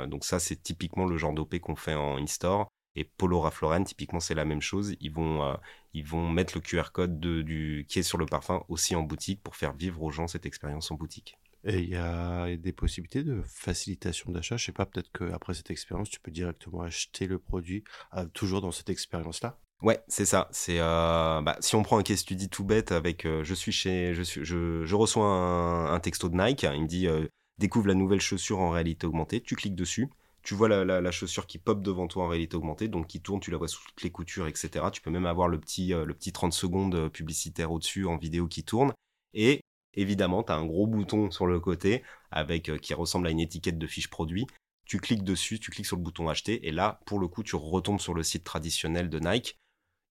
donc 0.08 0.26
ça 0.26 0.40
c'est 0.40 0.62
typiquement 0.62 1.06
le 1.06 1.18
genre 1.18 1.34
d'OP 1.34 1.60
qu'on 1.60 1.76
fait 1.76 1.96
en 1.96 2.18
in-store 2.18 2.68
Et 2.96 3.06
Polo 3.06 3.50
Lauren, 3.62 3.84
typiquement, 3.84 4.20
c'est 4.20 4.36
la 4.36 4.46
même 4.46 4.62
chose. 4.62 4.96
Ils 5.00 5.12
vont, 5.12 5.44
euh, 5.44 5.56
ils 5.94 6.06
vont 6.06 6.30
mettre 6.30 6.56
le 6.56 6.62
QR 6.62 6.92
code 6.92 7.20
de, 7.20 7.42
du, 7.42 7.86
qui 7.90 8.00
est 8.00 8.04
sur 8.04 8.18
le 8.18 8.26
parfum 8.26 8.64
aussi 8.70 8.96
en 8.96 9.02
boutique 9.04 9.42
pour 9.42 9.56
faire 9.56 9.74
vivre 9.74 10.02
aux 10.04 10.12
gens 10.12 10.28
cette 10.28 10.46
expérience 10.46 10.92
en 10.92 10.96
boutique. 10.96 11.38
Et 11.66 11.80
il 11.80 11.90
y 11.90 11.96
a 11.96 12.56
des 12.58 12.74
possibilités 12.74 13.24
de 13.24 13.42
facilitation 13.48 14.32
d'achat. 14.32 14.58
Je 14.58 14.66
sais 14.66 14.72
pas, 14.74 14.86
peut-être 14.86 15.12
qu'après 15.12 15.54
cette 15.54 15.72
expérience, 15.72 16.10
tu 16.10 16.20
peux 16.20 16.32
directement 16.32 16.82
acheter 16.82 17.26
le 17.26 17.40
produit 17.40 17.84
euh, 18.16 18.26
toujours 18.34 18.62
dans 18.62 18.72
cette 18.72 18.90
expérience-là? 18.90 19.58
Ouais, 19.82 20.00
c'est 20.08 20.26
ça. 20.26 20.48
C'est 20.52 20.80
euh, 20.80 21.42
bah, 21.42 21.58
si 21.60 21.76
on 21.76 21.84
prend 21.84 21.98
un 21.98 22.04
case 22.04 22.20
study 22.20 22.50
tout 22.50 22.64
bête 22.64 22.92
avec 22.92 23.26
euh, 23.26 23.44
je 23.44 23.54
suis 23.54 23.74
chez 23.74 24.14
je 24.14 24.22
suis 24.22 24.46
je, 24.46 24.86
je 24.86 24.96
reçois 24.96 25.26
un, 25.26 25.94
un, 25.94 26.00
texto 26.00 26.30
de 26.30 26.38
Nike, 26.38 26.64
il 26.64 26.84
me 26.84 26.88
dit 26.88 27.08
découvre 27.58 27.88
la 27.88 27.94
nouvelle 27.94 28.22
chaussure 28.22 28.60
en 28.60 28.70
réalité 28.70 29.08
augmentée. 29.08 29.42
Tu 29.42 29.56
cliques 29.56 29.76
dessus, 29.76 30.10
tu 30.42 30.56
vois 30.56 30.68
la, 30.68 31.12
chaussure 31.12 31.48
qui 31.48 31.58
pop 31.58 31.82
devant 31.82 32.08
toi 32.08 32.26
en 32.26 32.28
réalité 32.28 32.56
augmentée, 32.58 32.88
donc 32.88 33.08
qui 33.08 33.22
tourne, 33.22 33.40
tu 33.40 33.52
la 33.52 33.58
vois 33.58 33.68
sous 33.68 33.82
toutes 33.88 34.04
les 34.04 34.12
coutures, 34.12 34.48
etc. 34.48 34.86
Tu 34.92 35.02
peux 35.02 35.12
même 35.12 35.26
avoir 35.26 35.48
le 35.48 35.60
petit 35.60 35.90
le 35.90 36.14
petit 36.14 36.32
30 36.34 36.54
secondes 36.54 37.10
publicitaire 37.10 37.72
au-dessus 37.72 38.06
en 38.06 38.18
vidéo 38.18 38.48
qui 38.48 38.64
tourne. 38.64 38.94
Et 39.34 39.62
évidemment, 39.94 40.44
tu 40.44 40.52
as 40.52 40.56
un 40.56 40.66
gros 40.66 40.88
bouton 40.88 41.32
sur 41.32 41.46
le 41.46 41.60
côté 41.60 42.04
avec 42.32 42.70
euh, 42.70 42.78
qui 42.78 42.94
ressemble 42.94 43.28
à 43.28 43.30
une 43.32 43.40
étiquette 43.40 43.78
de 43.78 43.88
fiche 43.88 44.10
produit. 44.10 44.48
Tu 44.86 45.00
cliques 45.00 45.24
dessus, 45.24 45.60
tu 45.60 45.72
cliques 45.72 45.86
sur 45.86 45.96
le 45.96 46.02
bouton 46.04 46.28
acheter 46.28 46.68
et 46.68 46.72
là, 46.72 47.00
pour 47.06 47.20
le 47.20 47.28
coup, 47.28 47.44
tu 47.44 47.56
retombes 47.56 48.02
sur 48.02 48.14
le 48.14 48.24
site 48.24 48.44
traditionnel 48.44 49.10
de 49.10 49.20
Nike, 49.20 49.58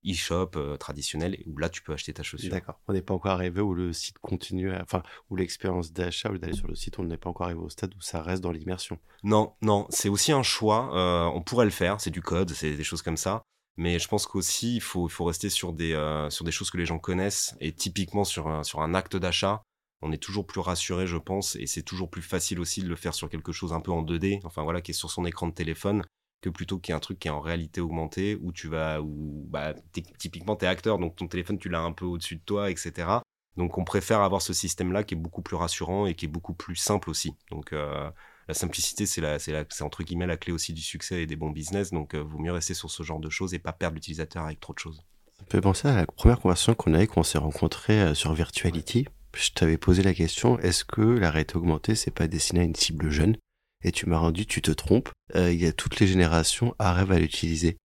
e-shop 0.06 0.50
euh, 0.56 0.76
traditionnel, 0.76 1.38
où 1.46 1.58
là, 1.58 1.68
tu 1.68 1.82
peux 1.82 1.92
acheter 1.92 2.12
ta 2.12 2.22
chaussure. 2.22 2.50
D'accord. 2.50 2.80
On 2.88 2.92
n'est 2.92 3.02
pas 3.02 3.14
encore 3.14 3.32
arrivé 3.32 3.60
où 3.60 3.74
le 3.74 3.92
site 3.92 4.18
continue, 4.18 4.74
enfin, 4.74 5.02
où 5.30 5.36
l'expérience 5.36 5.92
d'achat, 5.92 6.30
ou 6.30 6.38
d'aller 6.38 6.54
sur 6.54 6.68
le 6.68 6.74
site, 6.74 6.98
on 6.98 7.04
n'est 7.04 7.16
pas 7.16 7.30
encore 7.30 7.46
arrivé 7.46 7.60
au 7.60 7.68
stade 7.68 7.94
où 7.94 8.00
ça 8.00 8.22
reste 8.22 8.42
dans 8.42 8.52
l'immersion. 8.52 8.98
Non, 9.22 9.54
non, 9.62 9.86
c'est 9.90 10.08
aussi 10.08 10.32
un 10.32 10.42
choix. 10.42 10.96
Euh, 10.96 11.24
on 11.34 11.42
pourrait 11.42 11.64
le 11.64 11.70
faire, 11.70 12.00
c'est 12.00 12.10
du 12.10 12.22
code, 12.22 12.50
c'est 12.50 12.76
des 12.76 12.84
choses 12.84 13.02
comme 13.02 13.16
ça. 13.16 13.42
Mais 13.76 13.98
je 13.98 14.08
pense 14.08 14.26
qu'aussi, 14.26 14.76
il 14.76 14.82
faut, 14.82 15.08
faut 15.08 15.24
rester 15.24 15.48
sur 15.48 15.72
des, 15.72 15.94
euh, 15.94 16.28
sur 16.30 16.44
des 16.44 16.52
choses 16.52 16.70
que 16.70 16.76
les 16.76 16.86
gens 16.86 16.98
connaissent. 16.98 17.56
Et 17.60 17.72
typiquement, 17.72 18.24
sur 18.24 18.48
un, 18.48 18.64
sur 18.64 18.82
un 18.82 18.94
acte 18.94 19.16
d'achat, 19.16 19.62
on 20.02 20.12
est 20.12 20.18
toujours 20.18 20.46
plus 20.46 20.60
rassuré, 20.60 21.06
je 21.06 21.16
pense, 21.16 21.56
et 21.56 21.66
c'est 21.66 21.82
toujours 21.82 22.10
plus 22.10 22.22
facile 22.22 22.60
aussi 22.60 22.82
de 22.82 22.88
le 22.88 22.96
faire 22.96 23.14
sur 23.14 23.30
quelque 23.30 23.52
chose 23.52 23.72
un 23.72 23.80
peu 23.80 23.92
en 23.92 24.02
2D, 24.02 24.40
enfin 24.44 24.62
voilà, 24.64 24.80
qui 24.80 24.90
est 24.90 24.94
sur 24.94 25.10
son 25.10 25.24
écran 25.24 25.46
de 25.46 25.54
téléphone, 25.54 26.04
que 26.42 26.50
plutôt 26.50 26.78
qu'il 26.78 26.92
y 26.92 26.94
ait 26.94 26.96
un 26.96 27.00
truc 27.00 27.18
qui 27.18 27.28
est 27.28 27.30
en 27.30 27.40
réalité 27.40 27.80
augmentée, 27.80 28.38
où 28.42 28.52
tu 28.52 28.68
vas, 28.68 29.00
où 29.00 29.46
bah, 29.48 29.74
es, 29.96 30.02
typiquement 30.18 30.56
t'es 30.56 30.66
acteur, 30.66 30.98
donc 30.98 31.16
ton 31.16 31.26
téléphone 31.26 31.58
tu 31.58 31.70
l'as 31.70 31.80
un 31.80 31.92
peu 31.92 32.04
au-dessus 32.04 32.36
de 32.36 32.42
toi, 32.44 32.70
etc. 32.70 33.08
Donc 33.56 33.78
on 33.78 33.84
préfère 33.84 34.20
avoir 34.20 34.42
ce 34.42 34.52
système-là 34.52 35.04
qui 35.04 35.14
est 35.14 35.16
beaucoup 35.16 35.42
plus 35.42 35.56
rassurant 35.56 36.06
et 36.06 36.14
qui 36.14 36.26
est 36.26 36.28
beaucoup 36.28 36.54
plus 36.54 36.76
simple 36.76 37.08
aussi. 37.08 37.34
Donc 37.50 37.72
euh, 37.72 38.10
la 38.48 38.54
simplicité, 38.54 39.06
c'est 39.06 39.20
la, 39.20 39.38
c'est 39.38 39.82
entre 39.82 40.02
guillemets 40.02 40.26
la 40.26 40.36
clé 40.36 40.52
aussi 40.52 40.74
du 40.74 40.82
succès 40.82 41.22
et 41.22 41.26
des 41.26 41.36
bons 41.36 41.50
business. 41.50 41.90
Donc 41.90 42.14
euh, 42.14 42.22
vaut 42.22 42.38
mieux 42.38 42.52
rester 42.52 42.74
sur 42.74 42.90
ce 42.90 43.02
genre 43.02 43.20
de 43.20 43.30
choses 43.30 43.54
et 43.54 43.58
pas 43.58 43.72
perdre 43.72 43.94
l'utilisateur 43.94 44.44
avec 44.44 44.60
trop 44.60 44.74
de 44.74 44.78
choses. 44.78 45.02
Ça 45.38 45.44
peut 45.48 45.60
penser 45.60 45.88
à 45.88 45.96
la 45.96 46.06
première 46.06 46.40
conversation 46.40 46.74
qu'on 46.74 46.94
a 46.94 47.02
eue 47.02 47.06
quand 47.06 47.20
on 47.20 47.24
s'est 47.24 47.38
rencontrés 47.38 48.00
euh, 48.00 48.14
sur 48.14 48.32
Virtuality 48.34 49.06
je 49.36 49.50
t'avais 49.52 49.78
posé 49.78 50.02
la 50.02 50.14
question, 50.14 50.58
est-ce 50.58 50.84
que 50.84 51.00
la 51.00 51.30
réalité 51.30 51.56
augmentée, 51.56 51.94
c'est 51.94 52.10
pas 52.10 52.28
destiné 52.28 52.60
à 52.60 52.64
une 52.64 52.74
cible 52.74 53.10
jeune? 53.10 53.36
Et 53.84 53.92
tu 53.92 54.08
m'as 54.08 54.18
rendu, 54.18 54.46
tu 54.46 54.62
te 54.62 54.70
trompes, 54.70 55.10
euh, 55.34 55.52
il 55.52 55.60
y 55.60 55.66
a 55.66 55.72
toutes 55.72 55.98
les 56.00 56.06
générations 56.06 56.74
arrivent 56.78 57.12
à 57.12 57.18
l'utiliser. 57.18 57.78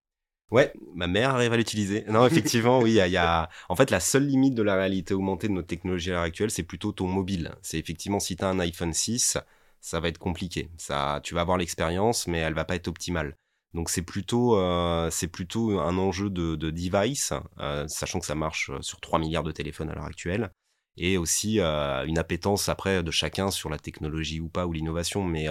Ouais, 0.49 0.71
ma 0.95 1.07
mère 1.07 1.31
arrive 1.31 1.53
à 1.53 1.57
l'utiliser. 1.57 2.05
Non, 2.07 2.25
effectivement, 2.27 2.79
oui, 2.79 2.91
il 2.91 3.11
y, 3.11 3.17
a, 3.17 3.49
En 3.69 3.75
fait, 3.75 3.91
la 3.91 3.99
seule 3.99 4.25
limite 4.25 4.55
de 4.55 4.63
la 4.63 4.75
réalité 4.75 5.13
augmentée 5.13 5.47
de 5.47 5.53
notre 5.53 5.67
technologie 5.67 6.11
à 6.11 6.13
l'heure 6.13 6.23
actuelle, 6.23 6.51
c'est 6.51 6.63
plutôt 6.63 6.91
ton 6.91 7.07
mobile. 7.07 7.53
C'est 7.61 7.79
effectivement, 7.79 8.19
si 8.19 8.35
tu 8.35 8.43
as 8.43 8.47
un 8.47 8.59
iPhone 8.59 8.93
6, 8.93 9.37
ça 9.81 9.99
va 9.99 10.07
être 10.07 10.17
compliqué. 10.17 10.69
Ça, 10.77 11.19
tu 11.23 11.33
vas 11.33 11.41
avoir 11.41 11.57
l'expérience, 11.57 12.27
mais 12.27 12.39
elle 12.39 12.53
va 12.53 12.65
pas 12.65 12.75
être 12.75 12.87
optimale. 12.87 13.35
Donc 13.73 13.89
c'est 13.89 14.01
plutôt, 14.01 14.57
euh, 14.57 15.09
c'est 15.11 15.27
plutôt 15.27 15.79
un 15.79 15.97
enjeu 15.97 16.29
de, 16.29 16.55
de 16.55 16.71
device, 16.71 17.33
euh, 17.59 17.87
sachant 17.87 18.19
que 18.19 18.25
ça 18.25 18.35
marche 18.35 18.71
sur 18.81 19.01
3 19.01 19.19
milliards 19.19 19.43
de 19.43 19.51
téléphones 19.51 19.89
à 19.89 19.95
l'heure 19.95 20.05
actuelle 20.05 20.51
et 20.97 21.17
aussi 21.17 21.59
euh, 21.59 22.05
une 22.05 22.17
appétence 22.17 22.69
après 22.69 23.03
de 23.03 23.11
chacun 23.11 23.51
sur 23.51 23.69
la 23.69 23.77
technologie 23.77 24.39
ou 24.39 24.49
pas 24.49 24.65
ou 24.65 24.73
l'innovation. 24.73 25.23
Mais, 25.23 25.47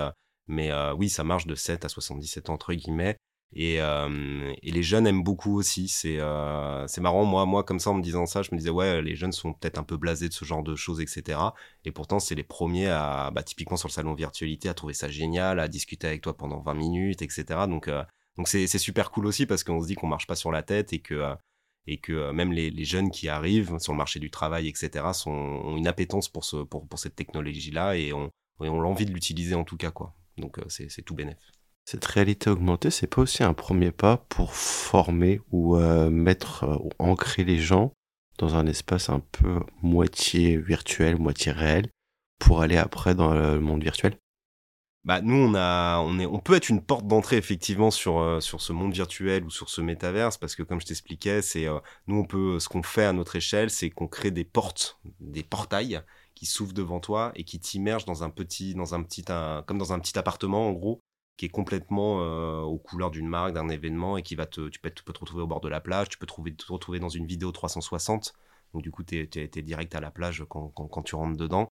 mais 0.48 0.70
euh, 0.70 0.94
oui, 0.94 1.08
ça 1.08 1.24
marche 1.24 1.46
de 1.46 1.54
7 1.54 1.84
à 1.84 1.88
77 1.88 2.50
ans, 2.50 2.54
entre 2.54 2.74
guillemets. 2.74 3.16
Et, 3.54 3.76
et, 3.76 4.70
les 4.72 4.82
jeunes 4.82 5.06
aiment 5.06 5.22
beaucoup 5.22 5.56
aussi. 5.56 5.88
C'est 5.88 6.18
c'est 6.88 7.00
marrant, 7.00 7.24
moi, 7.24 7.46
moi, 7.46 7.62
comme 7.64 7.78
ça, 7.78 7.90
en 7.90 7.94
me 7.94 8.02
disant 8.02 8.26
ça, 8.26 8.42
je 8.42 8.50
me 8.52 8.58
disais, 8.58 8.70
ouais, 8.70 9.00
les 9.02 9.14
jeunes 9.14 9.32
sont 9.32 9.52
peut-être 9.54 9.78
un 9.78 9.84
peu 9.84 9.97
blasés 9.97 10.28
de 10.28 10.34
ce 10.34 10.44
genre 10.44 10.62
de 10.64 10.75
choses, 10.75 11.00
etc. 11.00 11.38
Et 11.84 11.92
pourtant, 11.92 12.18
c'est 12.18 12.34
les 12.34 12.42
premiers 12.42 12.88
à, 12.88 13.30
bah, 13.32 13.44
typiquement 13.44 13.76
sur 13.76 13.88
le 13.88 13.92
salon 13.92 14.14
virtualité, 14.14 14.68
à 14.68 14.75
trouver 14.75 14.94
ça 14.94 15.08
génial, 15.08 15.60
à 15.60 15.68
discuter 15.68 16.08
avec 16.08 16.23
toi 16.23 16.36
pendant 16.36 16.60
20 16.60 16.75
minutes, 16.75 17.23
etc. 17.23 17.44
Donc, 17.68 17.88
donc 18.36 18.49
c'est 18.49 18.66
super 18.66 19.10
cool 19.10 19.26
aussi 19.26 19.47
parce 19.47 19.64
qu'on 19.64 19.80
se 19.80 19.86
dit 19.86 19.94
qu'on 19.94 20.08
marche 20.08 20.26
pas 20.26 20.36
sur 20.36 20.50
la 20.52 20.62
tête 20.62 20.92
et 20.92 20.99
que 21.00 21.36
et 21.86 21.99
que 21.99 22.12
euh, 22.12 22.32
même 22.32 22.52
les, 22.52 22.84
jeunes 22.84 23.10
qui 23.10 23.28
arrivent 23.28 23.78
sur 23.78 23.92
le 23.92 23.99
marché 23.99 24.18
du 24.21 24.30
travail, 24.30 24.68
etc., 24.68 25.04
ont 25.26 25.76
une 25.76 25.86
appétence 25.86 26.28
pour, 26.28 26.44
ce, 26.44 26.56
pour, 26.56 26.86
pour 26.86 26.99
cette 26.99 27.14
technologie-là 27.14 27.97
et 27.97 28.12
ont, 28.12 28.30
ont 28.58 28.80
l'envie 28.80 29.06
de 29.06 29.12
l'utiliser 29.12 29.54
en 29.54 29.64
tout 29.64 29.76
cas. 29.76 29.90
quoi. 29.90 30.14
Donc 30.38 30.58
euh, 30.58 30.64
c'est 30.68 31.02
tout 31.02 31.14
bénéf. 31.14 31.36
Cette 31.84 32.04
réalité 32.04 32.50
augmentée, 32.50 32.90
c'est 32.90 33.06
pas 33.06 33.22
aussi 33.22 33.44
un 33.44 33.54
premier 33.54 33.92
pas 33.92 34.16
pour 34.28 34.54
former 34.54 35.40
ou 35.52 35.76
euh, 35.76 36.10
mettre 36.10 36.64
ou 36.82 36.90
ancrer 36.99 37.44
les 37.44 37.58
gens 37.58 37.92
dans 38.38 38.56
un 38.56 38.66
espace 38.66 39.08
un 39.08 39.20
peu 39.20 39.60
moitié 39.82 40.56
virtuel, 40.58 41.16
moitié 41.16 41.52
réel, 41.52 41.88
pour 42.38 42.60
aller 42.60 42.76
après 42.76 43.14
dans 43.14 43.32
le 43.32 43.60
monde 43.60 43.82
virtuel? 43.82 44.18
Bah 45.04 45.20
nous 45.20 45.36
on 45.36 45.54
a 45.54 46.00
on 46.00 46.18
est 46.18 46.26
on 46.26 46.40
peut 46.40 46.54
être 46.54 46.68
une 46.68 46.82
porte 46.82 47.06
d'entrée 47.06 47.36
effectivement 47.36 47.92
sur 47.92 48.18
euh, 48.18 48.40
sur 48.40 48.60
ce 48.60 48.72
monde 48.72 48.92
virtuel 48.92 49.44
ou 49.44 49.50
sur 49.50 49.68
ce 49.68 49.80
métaverse 49.80 50.36
parce 50.36 50.56
que 50.56 50.64
comme 50.64 50.80
je 50.80 50.86
t'expliquais 50.86 51.42
c'est 51.42 51.68
euh, 51.68 51.78
nous 52.08 52.16
on 52.16 52.25
peut 52.25 52.58
ce 52.58 52.68
qu'on 52.68 52.82
fait 52.82 53.04
à 53.04 53.12
notre 53.12 53.36
échelle 53.36 53.70
c'est 53.70 53.88
qu'on 53.88 54.08
crée 54.08 54.32
des 54.32 54.42
portes 54.42 54.99
des 55.20 55.44
portails 55.44 56.02
qui 56.36 56.46
s'ouvrent 56.46 56.72
devant 56.72 57.00
toi 57.00 57.32
et 57.34 57.42
qui 57.42 57.58
t'immergent 57.58 58.04
dans 58.04 58.22
un 58.22 58.30
petit 58.30 58.75
dans 58.76 58.94
un 58.94 59.02
petit 59.02 59.25
comme 59.66 59.78
dans 59.78 59.92
un 59.92 59.99
petit 59.99 60.16
appartement 60.16 60.68
en 60.68 60.72
gros 60.72 61.00
qui 61.36 61.46
est 61.46 61.50
complètement 61.50 62.20
euh, 62.22 62.60
aux 62.60 62.78
couleurs 62.78 63.10
d'une 63.10 63.26
marque 63.26 63.52
d'un 63.52 63.68
événement 63.68 64.16
et 64.16 64.22
qui 64.22 64.36
va 64.36 64.46
te 64.46 64.68
tu 64.68 64.78
peux, 64.78 64.90
te 64.90 65.02
retrouver 65.18 65.42
au 65.42 65.49
bord 65.49 65.60
de 65.60 65.68
la 65.68 65.80
plage 65.80 66.08
tu 66.08 66.18
peux 66.18 66.26
trouver, 66.26 66.54
te 66.54 66.72
retrouver 66.72 67.00
dans 67.00 67.08
une 67.08 67.26
vidéo 67.26 67.50
360 67.50 68.32
donc 68.72 68.82
du 68.82 68.92
coup 68.92 69.02
tu 69.02 69.18
es, 69.18 69.62
direct 69.62 69.94
à 69.96 70.00
la 70.00 70.12
plage 70.12 70.44
quand 70.49 71.02
tu 71.02 71.16
rentres 71.16 71.36
dedans. 71.36 71.68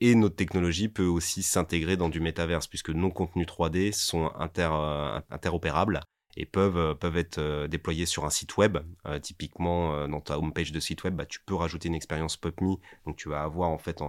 Et 0.00 0.14
notre 0.14 0.36
technologie 0.36 0.88
peut 0.88 1.06
aussi 1.06 1.42
s'intégrer 1.42 1.96
dans 1.96 2.08
du 2.08 2.20
métaverse, 2.20 2.66
puisque 2.66 2.90
nos 2.90 3.10
contenus 3.10 3.46
3D 3.46 3.92
sont 3.92 4.30
inter, 4.34 4.68
euh, 4.72 5.20
interopérables 5.30 6.00
et 6.36 6.46
peuvent, 6.46 6.76
euh, 6.76 6.94
peuvent 6.94 7.16
être 7.16 7.38
euh, 7.38 7.68
déployés 7.68 8.06
sur 8.06 8.24
un 8.24 8.30
site 8.30 8.56
web. 8.56 8.78
typiquement, 9.22 10.08
dans 10.08 10.20
ta 10.20 10.38
homepage 10.38 10.72
de 10.72 10.80
site 10.80 11.04
web, 11.04 11.14
bah, 11.14 11.26
tu 11.26 11.40
peux 11.44 11.54
rajouter 11.54 11.88
une 11.88 11.94
expérience 11.94 12.36
PubMe, 12.36 12.76
donc 13.06 13.16
tu 13.16 13.28
vas 13.28 13.42
avoir 13.42 13.70
en 13.70 13.78
fait 13.78 14.00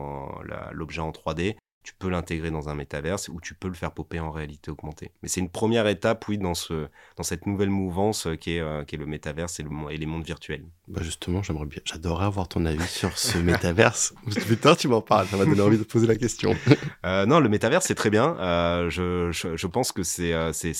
l'objet 0.71 1.01
en 1.01 1.11
3D 1.11 1.55
tu 1.85 1.93
peux 1.93 2.09
l'intégrer 2.09 2.49
dans 2.49 2.67
un 2.67 2.75
métaverse 2.75 3.29
ou 3.29 3.39
tu 3.39 3.53
peux 3.53 3.67
le 3.67 3.75
faire 3.75 3.91
popper 3.91 4.19
en 4.19 4.31
réalité 4.31 4.71
augmentée. 4.71 5.11
Mais 5.21 5.29
c'est 5.29 5.39
une 5.39 5.51
première 5.51 5.85
étape, 5.87 6.27
oui, 6.27 6.39
dans, 6.39 6.55
ce, 6.55 6.87
dans 7.15 7.21
cette 7.21 7.45
nouvelle 7.45 7.69
mouvance 7.69 8.25
euh, 8.25 8.35
qui 8.35 8.55
est, 8.55 8.59
euh, 8.59 8.83
qui 8.83 8.95
est 8.95 8.97
le 8.97 9.05
métaverse 9.05 9.59
et, 9.59 9.63
le, 9.63 9.69
et 9.91 9.97
les 9.97 10.07
mondes 10.07 10.25
virtuels. 10.25 10.65
Bah 10.87 11.01
justement, 11.03 11.43
j'aimerais 11.43 11.67
bien, 11.67 11.81
j'adorerais 11.85 12.25
avoir 12.25 12.47
ton 12.47 12.65
avis 12.65 12.87
sur 12.87 13.15
ce 13.19 13.37
métaverse. 13.51 14.15
Putain, 14.47 14.75
tu 14.75 14.87
m'en 14.87 15.01
parles, 15.01 15.27
ça 15.27 15.37
m'a 15.37 15.45
donné 15.45 15.61
envie 15.61 15.77
de 15.77 15.83
poser 15.83 16.07
la 16.07 16.15
question. 16.15 16.55
euh, 17.05 17.27
non, 17.27 17.39
le 17.39 17.49
métaverse, 17.49 17.85
c'est 17.85 17.95
très 17.95 18.09
bien. 18.09 18.35
Euh, 18.39 18.89
je, 18.89 19.29
je, 19.31 19.55
je, 19.55 19.67
pense 19.67 19.91
que 19.91 20.01
c'est, 20.01 20.33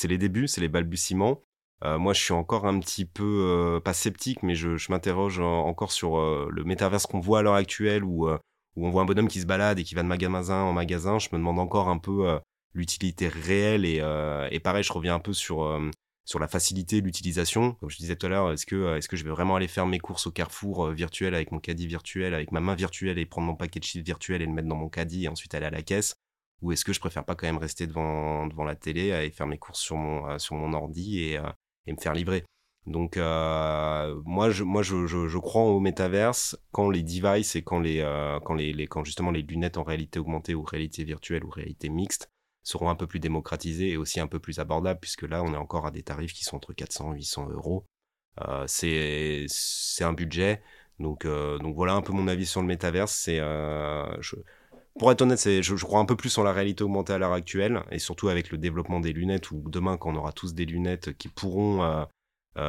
les 0.07 0.17
débuts, 0.17 0.47
c'est 0.47 0.61
les 0.61 0.69
balbutiements. 0.69 1.43
Moi, 1.83 2.13
je 2.13 2.21
suis 2.23 2.33
encore 2.33 2.65
un 2.65 2.79
petit 2.79 3.05
peu, 3.05 3.79
pas 3.85 3.93
sceptique, 3.93 4.41
mais 4.41 4.55
je, 4.55 4.75
je 4.75 4.91
m'interroge 4.91 5.39
encore 5.39 5.91
sur 5.91 6.17
le 6.17 6.63
métaverse 6.63 7.05
qu'on 7.05 7.19
voit 7.19 7.39
à 7.39 7.41
l'heure 7.43 7.53
actuelle 7.53 8.03
où 8.03 8.27
où 8.75 8.85
on 8.88 8.89
voit 8.89 9.01
un 9.01 9.05
bonhomme 9.05 9.27
qui 9.27 9.41
se 9.41 9.45
balade 9.45 9.79
et 9.79 9.83
qui 9.83 9.95
va 9.95 10.03
de 10.03 10.07
magasin 10.07 10.61
en 10.63 10.73
magasin, 10.73 11.19
je 11.19 11.29
me 11.31 11.38
demande 11.38 11.59
encore 11.59 11.89
un 11.89 11.97
peu 11.97 12.29
euh, 12.29 12.39
l'utilité 12.73 13.27
réelle 13.27 13.85
et, 13.85 13.99
euh, 14.01 14.47
et 14.51 14.59
pareil, 14.59 14.83
je 14.83 14.93
reviens 14.93 15.15
un 15.15 15.19
peu 15.19 15.33
sur 15.33 15.63
euh, 15.63 15.89
sur 16.25 16.39
la 16.39 16.47
facilité 16.47 17.01
l'utilisation. 17.01 17.73
Comme 17.73 17.89
je 17.89 17.97
disais 17.97 18.15
tout 18.15 18.25
à 18.25 18.29
l'heure, 18.29 18.51
est-ce 18.51 18.65
que 18.65 18.97
est-ce 18.97 19.07
que 19.07 19.15
je 19.15 19.23
vais 19.23 19.29
vraiment 19.29 19.55
aller 19.55 19.67
faire 19.67 19.85
mes 19.85 19.99
courses 19.99 20.27
au 20.27 20.31
Carrefour 20.31 20.89
virtuel 20.89 21.35
avec 21.35 21.51
mon 21.51 21.59
caddie 21.59 21.88
virtuel, 21.88 22.33
avec 22.33 22.51
ma 22.51 22.59
main 22.59 22.75
virtuelle 22.75 23.19
et 23.19 23.25
prendre 23.25 23.47
mon 23.47 23.55
paquet 23.55 23.79
de 23.79 23.85
chips 23.85 24.05
virtuel 24.05 24.41
et 24.41 24.45
le 24.45 24.51
mettre 24.51 24.67
dans 24.67 24.75
mon 24.75 24.89
caddie 24.89 25.25
et 25.25 25.27
ensuite 25.27 25.53
aller 25.55 25.67
à 25.67 25.71
la 25.71 25.83
caisse? 25.83 26.15
Ou 26.61 26.71
est-ce 26.71 26.83
que 26.83 26.93
je 26.93 26.99
préfère 26.99 27.25
pas 27.25 27.35
quand 27.35 27.45
même 27.45 27.57
rester 27.57 27.85
devant 27.85 28.47
devant 28.47 28.63
la 28.63 28.75
télé 28.75 29.09
et 29.25 29.29
faire 29.29 29.47
mes 29.47 29.57
courses 29.59 29.81
sur 29.81 29.97
mon 29.97 30.39
sur 30.39 30.55
mon 30.55 30.73
ordi 30.73 31.19
et 31.19 31.39
et 31.85 31.91
me 31.93 31.97
faire 32.01 32.13
livrer? 32.13 32.43
Donc 32.87 33.17
euh, 33.17 34.21
moi, 34.25 34.51
je, 34.51 34.63
moi 34.63 34.83
je, 34.83 35.07
je, 35.07 35.27
je, 35.27 35.37
crois 35.39 35.63
au 35.63 35.79
métaverse 35.79 36.57
quand 36.71 36.89
les 36.89 37.01
devices 37.01 37.55
et 37.55 37.63
quand 37.63 37.79
les, 37.79 38.01
euh, 38.01 38.39
quand 38.41 38.53
les, 38.53 38.73
les, 38.73 38.87
quand 38.87 39.03
justement 39.03 39.31
les 39.31 39.41
lunettes 39.41 39.77
en 39.77 39.83
réalité 39.83 40.19
augmentée 40.19 40.53
ou 40.53 40.63
réalité 40.63 41.03
virtuelle 41.03 41.43
ou 41.43 41.49
réalité 41.49 41.89
mixte 41.89 42.29
seront 42.63 42.89
un 42.89 42.95
peu 42.95 43.07
plus 43.07 43.19
démocratisées 43.19 43.91
et 43.91 43.97
aussi 43.97 44.19
un 44.19 44.27
peu 44.27 44.39
plus 44.39 44.59
abordables 44.59 44.99
puisque 44.99 45.23
là 45.23 45.43
on 45.43 45.53
est 45.53 45.57
encore 45.57 45.87
à 45.87 45.91
des 45.91 46.03
tarifs 46.03 46.33
qui 46.33 46.43
sont 46.43 46.57
entre 46.57 46.73
400 46.73 47.13
et 47.13 47.17
800 47.17 47.49
euros. 47.49 47.85
Euh, 48.41 48.65
c'est 48.67 49.47
un 50.03 50.13
budget 50.13 50.61
donc 50.99 51.25
euh, 51.25 51.57
donc 51.59 51.75
voilà 51.75 51.93
un 51.93 52.01
peu 52.01 52.13
mon 52.13 52.27
avis 52.27 52.45
sur 52.45 52.61
le 52.61 52.67
métaverse. 52.67 53.13
C'est 53.13 53.39
euh, 53.39 54.05
pour 54.97 55.11
être 55.11 55.21
honnête, 55.21 55.41
je, 55.43 55.61
je, 55.61 55.85
crois 55.85 55.99
un 55.99 56.05
peu 56.05 56.15
plus 56.15 56.37
en 56.37 56.43
la 56.43 56.53
réalité 56.53 56.83
augmentée 56.83 57.13
à 57.13 57.17
l'heure 57.17 57.33
actuelle, 57.33 57.81
et 57.91 57.99
surtout 57.99 58.29
avec 58.29 58.49
le 58.49 58.57
développement 58.57 59.01
des 59.01 59.11
lunettes, 59.11 59.51
ou 59.51 59.61
demain, 59.69 59.97
quand 59.97 60.13
on 60.13 60.15
aura 60.15 60.31
tous 60.31 60.53
des 60.53 60.65
lunettes 60.65 61.17
qui 61.17 61.27
pourront 61.27 61.83
euh, 61.83 62.05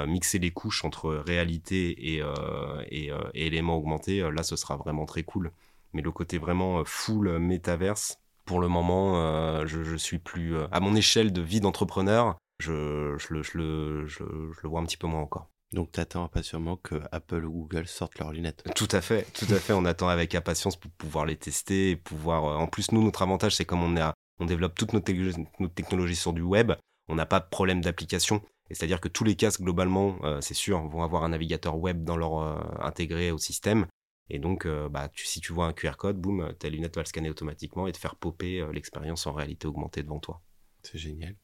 mixer 0.07 0.39
les 0.39 0.51
couches 0.51 0.85
entre 0.85 1.11
réalité 1.27 2.15
et, 2.15 2.23
euh, 2.23 2.83
et, 2.91 3.11
éléments 3.35 3.77
augmentés, 3.77 4.21
là, 4.33 4.43
ce 4.43 4.57
sera 4.57 4.77
vraiment 4.77 5.07
très 5.07 5.23
cool. 5.23 5.53
Mais 5.93 6.03
le 6.03 6.11
côté 6.11 6.39
vraiment 6.39 6.85
full 6.85 7.39
métaverse, 7.39 8.19
pour 8.45 8.61
le 8.61 8.69
moment, 8.69 9.65
je, 9.67 9.83
je, 9.83 9.97
suis 9.97 10.19
plus 10.19 10.57
à 10.71 10.81
mon 10.81 10.95
échelle 10.95 11.33
de 11.33 11.41
vie 11.41 11.61
d'entrepreneur. 11.61 12.37
Je, 12.59 13.17
je, 13.19 13.43
je, 13.43 13.59
le, 13.59 14.07
je, 14.07 14.23
le 14.25 14.69
vois 14.69 14.81
un 14.81 14.85
petit 14.85 14.97
peu 14.97 15.07
moins 15.07 15.21
encore. 15.21 15.49
Donc 15.73 15.93
tu 15.93 16.01
attends 16.01 16.25
impatiemment 16.25 16.77
que 16.77 17.01
Apple 17.13 17.45
ou 17.45 17.51
Google 17.51 17.87
sortent 17.87 18.19
leurs 18.19 18.33
lunettes. 18.33 18.65
Tout 18.75 18.89
à 18.93 19.01
fait, 19.01 19.27
tout 19.33 19.53
à 19.53 19.59
fait. 19.59 19.73
On 19.73 19.85
attend 19.85 20.09
avec 20.09 20.35
impatience 20.35 20.77
pour 20.77 20.91
pouvoir 20.93 21.27
les 21.27 21.37
tester 21.37 21.91
et 21.91 21.97
pouvoir. 21.97 22.45
Euh, 22.45 22.57
en 22.57 22.67
plus, 22.67 22.93
nous, 22.93 23.03
notre 23.03 23.23
avantage, 23.23 23.57
c'est 23.57 23.65
comme 23.65 23.83
on, 23.83 23.97
est 23.97 24.03
on 24.39 24.47
développe 24.47 24.75
toutes 24.75 24.93
nos, 24.93 25.01
technologies 25.01 26.17
sur 26.17 26.33
du 26.33 26.43
web, 26.43 26.73
on 27.09 27.15
n'a 27.15 27.27
pas 27.27 27.41
de 27.41 27.47
problème 27.51 27.81
d'application. 27.81 28.43
C'est-à-dire 28.71 29.01
que 29.01 29.09
tous 29.09 29.25
les 29.25 29.37
casques, 29.37 29.61
globalement, 29.63 30.19
euh, 30.25 30.41
c'est 30.41 30.55
sûr, 30.55 30.81
vont 30.89 31.03
avoir 31.03 31.25
un 31.25 31.31
navigateur 31.31 31.79
web 31.79 32.05
dans 32.05 32.17
leur 32.17 32.39
euh, 32.39 32.59
intégré 32.81 33.31
au 33.31 33.39
système. 33.39 33.87
Et 34.29 34.41
donc, 34.41 34.67
bah, 34.67 35.09
si 35.15 35.41
tu 35.41 35.53
vois 35.53 35.67
un 35.69 35.73
QR 35.73 35.93
code, 35.97 36.21
boum, 36.21 36.53
ta 36.59 36.69
lunette 36.69 36.97
va 36.97 37.03
le 37.03 37.07
scanner 37.07 37.31
automatiquement 37.31 37.87
et 37.87 37.93
te 37.93 37.99
faire 37.99 38.17
popper 38.17 38.67
l'expérience 38.73 39.25
en 39.29 39.33
réalité 39.33 39.69
augmentée 39.69 40.03
devant 40.03 40.19
toi. 40.19 40.43
C'est 40.83 40.99
génial. 40.99 41.37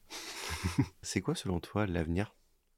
c'est 1.01 1.21
quoi, 1.21 1.33
selon 1.33 1.61
toi, 1.61 1.85
l'avenir? 1.85 2.35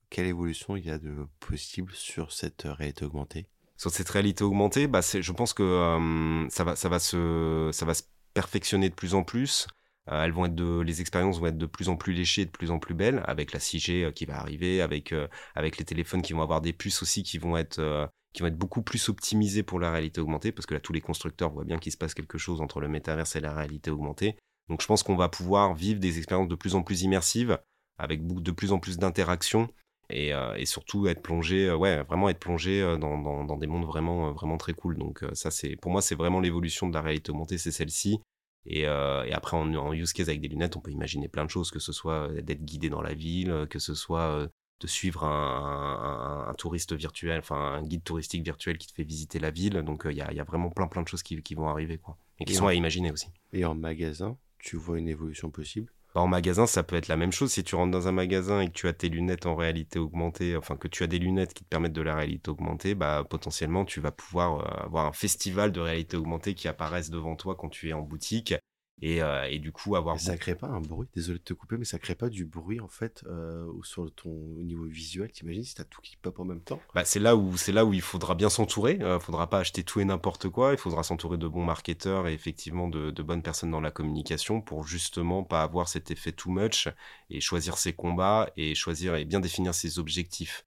Quelle 0.09 0.27
évolution 0.27 0.75
il 0.75 0.85
y 0.85 0.91
a 0.91 0.97
de 0.97 1.27
possible 1.39 1.91
sur 1.93 2.31
cette 2.31 2.63
réalité 2.65 3.03
augmentée? 3.05 3.47
Sur 3.77 3.91
cette 3.91 4.09
réalité 4.09 4.43
augmentée, 4.43 4.87
bah 4.87 5.01
je 5.01 5.31
pense 5.31 5.53
que 5.53 5.63
euh, 5.63 6.49
ça, 6.49 6.63
va, 6.63 6.75
ça, 6.75 6.87
va 6.87 6.99
se, 6.99 7.69
ça 7.73 7.85
va 7.85 7.93
se 7.93 8.03
perfectionner 8.33 8.89
de 8.89 8.95
plus 8.95 9.15
en 9.15 9.23
plus. 9.23 9.67
Euh, 10.11 10.23
elles 10.23 10.31
vont 10.31 10.45
être 10.45 10.55
de, 10.55 10.79
les 10.81 11.01
expériences 11.01 11.39
vont 11.39 11.47
être 11.47 11.57
de 11.57 11.65
plus 11.65 11.89
en 11.89 11.95
plus 11.95 12.13
léchées 12.13 12.45
de 12.45 12.51
plus 12.51 12.71
en 12.71 12.79
plus 12.79 12.93
belles, 12.93 13.23
avec 13.25 13.53
la 13.53 13.59
6G 13.59 14.03
euh, 14.03 14.11
qui 14.11 14.25
va 14.25 14.37
arriver, 14.39 14.81
avec, 14.81 15.13
avec 15.55 15.77
les 15.77 15.85
téléphones 15.85 16.21
qui 16.21 16.33
vont 16.33 16.41
avoir 16.41 16.61
des 16.61 16.73
puces 16.73 17.01
aussi 17.01 17.23
qui 17.23 17.37
vont 17.37 17.57
être 17.57 18.09
qui 18.33 18.41
vont 18.41 18.49
être 18.49 18.57
beaucoup 18.57 18.81
plus 18.81 19.07
optimisés 19.07 19.63
pour 19.63 19.79
la 19.79 19.91
réalité 19.91 20.19
augmentée, 20.19 20.51
parce 20.51 20.65
que 20.65 20.73
là, 20.73 20.81
tous 20.81 20.91
les 20.91 20.99
constructeurs 20.99 21.51
voient 21.51 21.63
bien 21.63 21.79
qu'il 21.79 21.93
se 21.93 21.97
passe 21.97 22.13
quelque 22.13 22.37
chose 22.37 22.59
entre 22.59 22.81
le 22.81 22.89
métaverse 22.89 23.37
et 23.37 23.39
la 23.39 23.53
réalité 23.53 23.89
augmentée. 23.91 24.35
Donc, 24.67 24.81
je 24.81 24.87
pense 24.87 25.03
qu'on 25.03 25.15
va 25.15 25.29
pouvoir 25.29 25.73
vivre 25.73 26.01
des 26.01 26.17
expériences 26.17 26.49
de 26.49 26.55
plus 26.55 26.75
en 26.75 26.83
plus 26.83 27.03
immersives, 27.03 27.57
avec 27.97 28.27
de 28.27 28.51
plus 28.51 28.73
en 28.73 28.79
plus 28.79 28.97
d'interactions, 28.97 29.69
euh, 30.11 30.53
et, 30.55 30.65
surtout 30.65 31.07
être 31.07 31.21
plongé, 31.21 31.67
euh, 31.67 31.75
ouais, 31.75 32.03
vraiment 32.03 32.29
être 32.29 32.39
plongé 32.39 32.81
euh, 32.81 32.97
dans, 32.97 33.17
dans, 33.43 33.57
des 33.57 33.67
mondes 33.67 33.85
vraiment, 33.85 34.31
vraiment 34.33 34.57
très 34.57 34.73
cool. 34.73 34.97
Donc 34.97 35.23
ça, 35.33 35.51
c'est 35.51 35.75
pour 35.75 35.91
moi, 35.91 36.01
c'est 36.01 36.15
vraiment 36.15 36.39
l'évolution 36.39 36.87
de 36.87 36.93
la 36.93 37.01
réalité 37.01 37.31
augmentée, 37.31 37.57
c'est 37.57 37.71
celle-ci. 37.71 38.19
Et, 38.65 38.81
et, 38.81 39.33
après, 39.33 39.57
en, 39.57 39.93
use 39.93 40.13
case 40.13 40.29
avec 40.29 40.41
des 40.41 40.47
lunettes, 40.47 40.75
on 40.75 40.81
peut 40.81 40.91
imaginer 40.91 41.27
plein 41.27 41.45
de 41.45 41.49
choses, 41.49 41.71
que 41.71 41.79
ce 41.79 41.93
soit 41.93 42.29
d'être 42.41 42.63
guidé 42.63 42.89
dans 42.89 43.01
la 43.01 43.13
ville, 43.13 43.67
que 43.69 43.79
ce 43.79 43.93
soit 43.93 44.47
de 44.79 44.87
suivre 44.87 45.23
un, 45.23 46.45
un, 46.49 46.53
touriste 46.55 46.93
virtuel, 46.93 47.39
enfin 47.39 47.55
un 47.55 47.83
guide 47.83 48.03
touristique 48.03 48.43
virtuel 48.43 48.77
qui 48.77 48.87
te 48.87 48.93
fait 48.93 49.03
visiter 49.03 49.39
la 49.39 49.51
ville. 49.51 49.81
Donc 49.83 50.07
il 50.09 50.17
y 50.17 50.21
a, 50.21 50.33
y, 50.33 50.39
a, 50.39 50.43
vraiment 50.43 50.69
plein 50.69 50.87
plein 50.87 51.03
de 51.03 51.07
choses 51.07 51.23
qui, 51.23 51.41
qui 51.41 51.55
vont 51.55 51.69
arriver, 51.69 51.97
quoi, 51.97 52.17
et 52.39 52.45
qui 52.45 52.55
sont 52.55 52.67
à 52.67 52.73
imaginer 52.73 53.11
aussi. 53.11 53.27
Et 53.53 53.65
en 53.65 53.75
magasin, 53.75 54.37
tu 54.59 54.77
vois 54.77 54.97
une 54.97 55.07
évolution 55.07 55.51
possible? 55.51 55.91
Bah, 56.15 56.21
en 56.21 56.27
magasin, 56.27 56.65
ça 56.65 56.81
peut 56.81 56.95
être 56.95 57.09
la 57.09 57.17
même 57.17 57.33
chose. 57.33 57.51
Si 57.51 57.63
tu 57.65 57.75
rentres 57.75 57.91
dans 57.91 58.07
un 58.07 58.13
magasin 58.13 58.61
et 58.61 58.67
que 58.67 58.71
tu 58.71 58.87
as 58.87 58.93
tes 58.93 59.09
lunettes 59.09 59.45
en 59.45 59.55
réalité 59.55 59.99
augmentée, 59.99 60.55
enfin 60.55 60.77
que 60.77 60.87
tu 60.87 61.03
as 61.03 61.07
des 61.07 61.19
lunettes 61.19 61.53
qui 61.53 61.65
te 61.65 61.69
permettent 61.69 61.91
de 61.91 62.01
la 62.01 62.15
réalité 62.15 62.49
augmentée, 62.49 62.95
bah 62.95 63.25
potentiellement 63.29 63.83
tu 63.83 63.99
vas 63.99 64.11
pouvoir 64.11 64.61
euh, 64.61 64.85
avoir 64.85 65.05
un 65.07 65.11
festival 65.11 65.73
de 65.73 65.81
réalité 65.81 66.15
augmentée 66.15 66.55
qui 66.55 66.69
apparaisse 66.69 67.09
devant 67.09 67.35
toi 67.35 67.55
quand 67.55 67.67
tu 67.69 67.89
es 67.89 67.93
en 67.93 68.01
boutique 68.01 68.55
et, 69.01 69.21
euh, 69.21 69.47
et, 69.49 69.59
du 69.59 69.71
coup 69.71 69.95
avoir. 69.95 70.19
Ça 70.19 70.37
crée 70.37 70.55
pas 70.55 70.67
un 70.67 70.79
bruit, 70.79 71.07
désolé 71.13 71.39
de 71.39 71.43
te 71.43 71.53
couper, 71.53 71.77
mais 71.77 71.85
ça 71.85 71.99
crée 71.99 72.15
pas 72.15 72.29
du 72.29 72.45
bruit 72.45 72.79
en 72.79 72.87
fait 72.87 73.23
euh, 73.27 73.67
sur 73.83 74.09
ton 74.13 74.29
au 74.29 74.63
niveau 74.63 74.85
visuel. 74.85 75.31
T'imagines 75.31 75.63
si 75.63 75.75
t'as 75.75 75.83
tout 75.83 76.01
qui 76.01 76.15
pop 76.17 76.39
en 76.39 76.45
même 76.45 76.61
temps? 76.61 76.81
Bah, 76.93 77.03
c'est 77.05 77.19
là 77.19 77.35
où 77.35 77.57
c'est 77.57 77.71
là 77.71 77.85
où 77.85 77.93
il 77.93 78.01
faudra 78.01 78.35
bien 78.35 78.49
s'entourer. 78.49 78.97
Euh, 79.01 79.19
faudra 79.19 79.49
pas 79.49 79.59
acheter 79.59 79.83
tout 79.83 79.99
et 79.99 80.05
n'importe 80.05 80.49
quoi. 80.49 80.71
Il 80.71 80.77
faudra 80.77 81.03
s'entourer 81.03 81.37
de 81.37 81.47
bons 81.47 81.65
marketeurs 81.65 82.27
et 82.27 82.33
effectivement 82.33 82.87
de, 82.87 83.11
de, 83.11 83.23
bonnes 83.23 83.43
personnes 83.43 83.71
dans 83.71 83.81
la 83.81 83.91
communication 83.91 84.61
pour 84.61 84.87
justement 84.87 85.43
pas 85.43 85.63
avoir 85.63 85.87
cet 85.87 86.11
effet 86.11 86.31
too 86.31 86.51
much 86.51 86.87
et 87.29 87.41
choisir 87.41 87.77
ses 87.77 87.93
combats 87.93 88.49
et 88.55 88.75
choisir 88.75 89.15
et 89.15 89.25
bien 89.25 89.39
définir 89.39 89.73
ses 89.73 89.99
objectifs. 89.99 90.65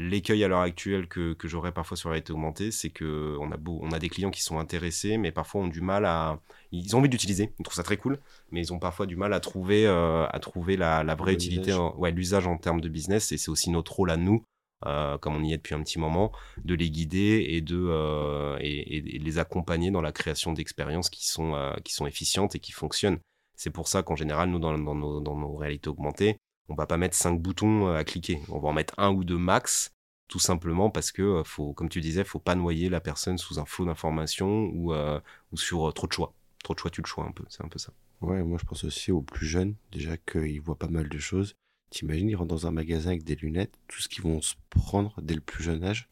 L'écueil 0.00 0.44
à 0.44 0.48
l'heure 0.48 0.60
actuelle 0.60 1.08
que, 1.08 1.32
que 1.32 1.48
j'aurais 1.48 1.72
parfois 1.72 1.96
sur 1.96 2.08
la 2.08 2.12
réalité 2.12 2.32
augmentée, 2.32 2.70
c'est 2.70 2.90
que 2.90 3.36
on 3.40 3.50
a, 3.50 3.56
beau, 3.56 3.80
on 3.82 3.90
a 3.90 3.98
des 3.98 4.08
clients 4.08 4.30
qui 4.30 4.44
sont 4.44 4.60
intéressés, 4.60 5.18
mais 5.18 5.32
parfois 5.32 5.62
ont 5.62 5.66
du 5.66 5.80
mal 5.80 6.04
à. 6.04 6.38
Ils 6.70 6.94
ont 6.94 7.00
envie 7.00 7.08
d'utiliser, 7.08 7.52
ils 7.58 7.64
trouvent 7.64 7.74
ça 7.74 7.82
très 7.82 7.96
cool, 7.96 8.20
mais 8.52 8.60
ils 8.60 8.72
ont 8.72 8.78
parfois 8.78 9.06
du 9.06 9.16
mal 9.16 9.32
à 9.32 9.40
trouver, 9.40 9.88
euh, 9.88 10.24
à 10.28 10.38
trouver 10.38 10.76
la, 10.76 11.02
la 11.02 11.16
vraie 11.16 11.32
utilité, 11.32 11.74
ouais, 11.96 12.12
l'usage 12.12 12.46
en 12.46 12.58
termes 12.58 12.80
de 12.80 12.88
business, 12.88 13.32
et 13.32 13.38
c'est 13.38 13.50
aussi 13.50 13.70
notre 13.70 13.92
rôle 13.92 14.10
à 14.12 14.16
nous, 14.16 14.44
euh, 14.86 15.18
comme 15.18 15.34
on 15.34 15.42
y 15.42 15.52
est 15.52 15.56
depuis 15.56 15.74
un 15.74 15.82
petit 15.82 15.98
moment, 15.98 16.30
de 16.64 16.76
les 16.76 16.90
guider 16.90 17.46
et 17.48 17.60
de 17.60 17.76
euh, 17.76 18.56
et, 18.60 18.98
et, 18.98 19.18
les 19.18 19.38
accompagner 19.40 19.90
dans 19.90 20.00
la 20.00 20.12
création 20.12 20.52
d'expériences 20.52 21.10
qui 21.10 21.26
sont 21.26 21.56
qui 21.82 21.92
sont 21.92 22.06
efficientes 22.06 22.54
et 22.54 22.60
qui 22.60 22.70
fonctionnent. 22.70 23.18
C'est 23.56 23.70
pour 23.70 23.88
ça 23.88 24.04
qu'en 24.04 24.14
général, 24.14 24.48
nous 24.48 24.60
dans, 24.60 24.78
dans, 24.78 24.94
nos, 24.94 25.20
dans 25.20 25.34
nos 25.34 25.56
réalités 25.56 25.88
augmentées, 25.88 26.38
on 26.68 26.74
va 26.74 26.86
pas 26.86 26.96
mettre 26.96 27.16
cinq 27.16 27.40
boutons 27.40 27.88
euh, 27.88 27.96
à 27.96 28.04
cliquer. 28.04 28.40
On 28.48 28.58
va 28.58 28.68
en 28.68 28.72
mettre 28.72 28.94
un 28.98 29.10
ou 29.10 29.24
deux 29.24 29.38
max, 29.38 29.90
tout 30.28 30.38
simplement 30.38 30.90
parce 30.90 31.12
que 31.12 31.22
euh, 31.22 31.44
faut, 31.44 31.72
comme 31.72 31.88
tu 31.88 32.00
disais, 32.00 32.24
faut 32.24 32.38
pas 32.38 32.54
noyer 32.54 32.88
la 32.88 33.00
personne 33.00 33.38
sous 33.38 33.58
un 33.58 33.64
flot 33.64 33.86
d'informations 33.86 34.70
ou, 34.74 34.92
euh, 34.92 35.20
ou 35.52 35.56
sur 35.56 35.92
trop 35.94 36.06
de 36.06 36.12
choix. 36.12 36.34
Trop 36.62 36.74
de 36.74 36.78
choix, 36.78 36.90
tu 36.90 37.00
le 37.00 37.06
choix 37.06 37.24
un 37.24 37.32
peu. 37.32 37.44
C'est 37.48 37.64
un 37.64 37.68
peu 37.68 37.78
ça. 37.78 37.92
Ouais, 38.20 38.42
moi 38.42 38.58
je 38.60 38.66
pense 38.66 38.84
aussi 38.84 39.12
aux 39.12 39.22
plus 39.22 39.46
jeunes, 39.46 39.76
déjà 39.92 40.16
qu'ils 40.16 40.60
voient 40.60 40.78
pas 40.78 40.88
mal 40.88 41.08
de 41.08 41.18
choses. 41.18 41.54
T'imagines, 41.90 42.28
ils 42.28 42.34
rentrent 42.34 42.48
dans 42.48 42.66
un 42.66 42.72
magasin 42.72 43.10
avec 43.10 43.24
des 43.24 43.36
lunettes, 43.36 43.78
tout 43.86 44.00
ce 44.00 44.08
qu'ils 44.08 44.24
vont 44.24 44.42
se 44.42 44.54
prendre 44.68 45.14
dès 45.22 45.34
le 45.34 45.40
plus 45.40 45.62
jeune 45.62 45.84
âge. 45.84 46.08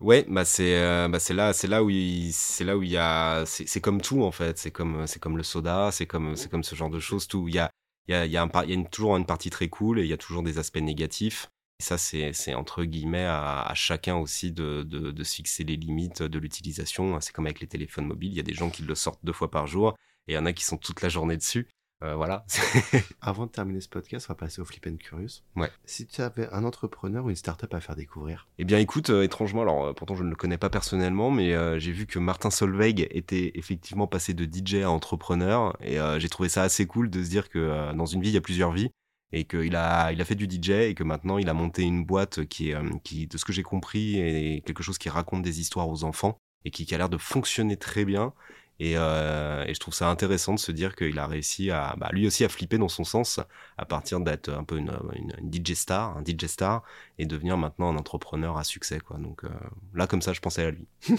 Ouais, 0.00 0.26
bah 0.28 0.44
c'est 0.44 0.80
bah 1.08 1.20
c'est 1.20 1.34
là 1.34 1.52
c'est 1.52 1.68
là 1.68 1.84
où 1.84 1.90
il 1.90 2.32
c'est 2.32 2.64
là 2.64 2.76
où 2.76 2.82
il 2.82 2.90
y 2.90 2.96
a 2.96 3.44
c'est 3.46 3.80
comme 3.80 4.00
tout 4.00 4.24
en 4.24 4.32
fait, 4.32 4.58
c'est 4.58 4.72
comme 4.72 5.06
c'est 5.06 5.20
comme 5.20 5.36
le 5.36 5.44
soda, 5.44 5.90
c'est 5.92 6.06
comme 6.06 6.34
c'est 6.34 6.50
comme 6.50 6.64
ce 6.64 6.74
genre 6.74 6.90
de 6.90 6.98
choses 6.98 7.28
tout, 7.28 7.46
il 7.46 7.54
y 7.54 7.60
a 7.60 7.70
il 8.08 8.14
y 8.14 8.36
a, 8.36 8.48
toujours 8.90 9.16
une 9.16 9.26
partie 9.26 9.50
très 9.50 9.68
cool 9.68 10.00
et 10.00 10.02
il 10.02 10.08
y 10.08 10.12
a 10.12 10.18
toujours 10.18 10.42
des 10.42 10.58
aspects 10.58 10.78
négatifs. 10.78 11.48
Et 11.80 11.84
ça, 11.84 11.98
c'est 11.98 12.54
entre 12.54 12.84
guillemets 12.84 13.26
à, 13.26 13.72
chacun 13.74 14.16
aussi 14.16 14.52
de, 14.52 14.82
de, 14.82 15.10
de 15.10 15.24
se 15.24 15.36
fixer 15.36 15.64
les 15.64 15.76
limites 15.76 16.22
de 16.22 16.38
l'utilisation. 16.38 17.20
C'est 17.20 17.32
comme 17.32 17.46
avec 17.46 17.60
les 17.60 17.66
téléphones 17.66 18.06
mobiles, 18.06 18.32
il 18.32 18.36
y 18.36 18.40
a 18.40 18.44
des 18.44 18.54
gens 18.54 18.70
qui 18.70 18.82
le 18.82 18.94
sortent 18.94 19.24
deux 19.24 19.32
fois 19.32 19.50
par 19.50 19.66
jour 19.66 19.94
et 20.28 20.32
il 20.32 20.34
y 20.34 20.38
en 20.38 20.46
a 20.46 20.52
qui 20.52 20.64
sont 20.64 20.78
toute 20.78 21.02
la 21.02 21.08
journée 21.08 21.36
dessus. 21.36 21.68
Euh, 22.02 22.14
voilà. 22.16 22.44
Avant 23.20 23.46
de 23.46 23.50
terminer 23.50 23.80
ce 23.80 23.88
podcast, 23.88 24.26
on 24.28 24.32
va 24.32 24.36
passer 24.36 24.60
au 24.60 24.64
Flip 24.64 24.86
and 24.88 24.96
Curious. 24.96 25.42
Ouais. 25.56 25.70
Si 25.84 26.06
tu 26.06 26.20
avais 26.20 26.48
un 26.52 26.64
entrepreneur 26.64 27.24
ou 27.24 27.30
une 27.30 27.36
startup 27.36 27.72
à 27.74 27.80
faire 27.80 27.94
découvrir? 27.94 28.48
Eh 28.58 28.64
bien, 28.64 28.78
écoute, 28.78 29.10
euh, 29.10 29.22
étrangement, 29.22 29.62
alors 29.62 29.86
euh, 29.86 29.92
pourtant 29.92 30.14
je 30.14 30.24
ne 30.24 30.30
le 30.30 30.36
connais 30.36 30.58
pas 30.58 30.70
personnellement, 30.70 31.30
mais 31.30 31.52
j'ai 31.78 31.92
vu 31.92 32.06
que 32.06 32.18
Martin 32.18 32.50
Solveig 32.50 33.06
était 33.10 33.52
effectivement 33.54 34.06
passé 34.06 34.34
de 34.34 34.44
DJ 34.44 34.82
à 34.82 34.90
entrepreneur, 34.90 35.76
et 35.80 35.98
j'ai 36.18 36.28
trouvé 36.28 36.48
ça 36.48 36.62
assez 36.62 36.86
cool 36.86 37.10
de 37.10 37.22
se 37.22 37.28
dire 37.28 37.48
que 37.48 37.92
dans 37.94 38.06
une 38.06 38.22
vie, 38.22 38.30
il 38.30 38.34
y 38.34 38.38
a 38.38 38.42
plusieurs 38.42 38.72
vies, 38.72 38.90
et 39.32 39.44
qu'il 39.44 39.76
a, 39.76 40.12
il 40.12 40.20
a 40.20 40.24
fait 40.24 40.34
du 40.34 40.44
DJ, 40.44 40.70
et 40.70 40.94
que 40.94 41.04
maintenant 41.04 41.38
il 41.38 41.48
a 41.48 41.54
monté 41.54 41.82
une 41.82 42.04
boîte 42.04 42.44
qui 42.46 42.70
est, 42.70 42.76
qui, 43.02 43.26
de 43.26 43.36
ce 43.36 43.44
que 43.44 43.52
j'ai 43.52 43.62
compris, 43.62 44.18
est 44.18 44.64
quelque 44.64 44.82
chose 44.82 44.98
qui 44.98 45.08
raconte 45.08 45.42
des 45.42 45.60
histoires 45.60 45.88
aux 45.88 46.04
enfants, 46.04 46.38
et 46.64 46.70
qui, 46.70 46.86
qui 46.86 46.94
a 46.94 46.98
l'air 46.98 47.08
de 47.08 47.18
fonctionner 47.18 47.76
très 47.76 48.04
bien. 48.04 48.32
Euh, 48.80 49.64
et, 49.66 49.74
je 49.74 49.80
trouve 49.80 49.94
ça 49.94 50.08
intéressant 50.08 50.54
de 50.54 50.58
se 50.58 50.72
dire 50.72 50.96
qu'il 50.96 51.18
a 51.18 51.26
réussi 51.26 51.70
à, 51.70 51.94
bah, 51.98 52.08
lui 52.12 52.26
aussi 52.26 52.44
à 52.44 52.48
flipper 52.48 52.78
dans 52.78 52.88
son 52.88 53.04
sens, 53.04 53.40
à 53.78 53.84
partir 53.84 54.20
d'être 54.20 54.48
un 54.48 54.64
peu 54.64 54.76
une, 54.76 54.92
une, 55.14 55.52
DJ 55.52 55.74
star, 55.74 56.16
un 56.16 56.24
DJ 56.24 56.46
star, 56.46 56.82
et 57.18 57.26
devenir 57.26 57.56
maintenant 57.56 57.90
un 57.90 57.96
entrepreneur 57.96 58.56
à 58.56 58.64
succès, 58.64 59.00
quoi. 59.00 59.18
Donc 59.18 59.44
euh, 59.44 59.50
là, 59.94 60.06
comme 60.06 60.22
ça, 60.22 60.32
je 60.32 60.40
pensais 60.40 60.64
à 60.64 60.70
lui. 60.70 60.86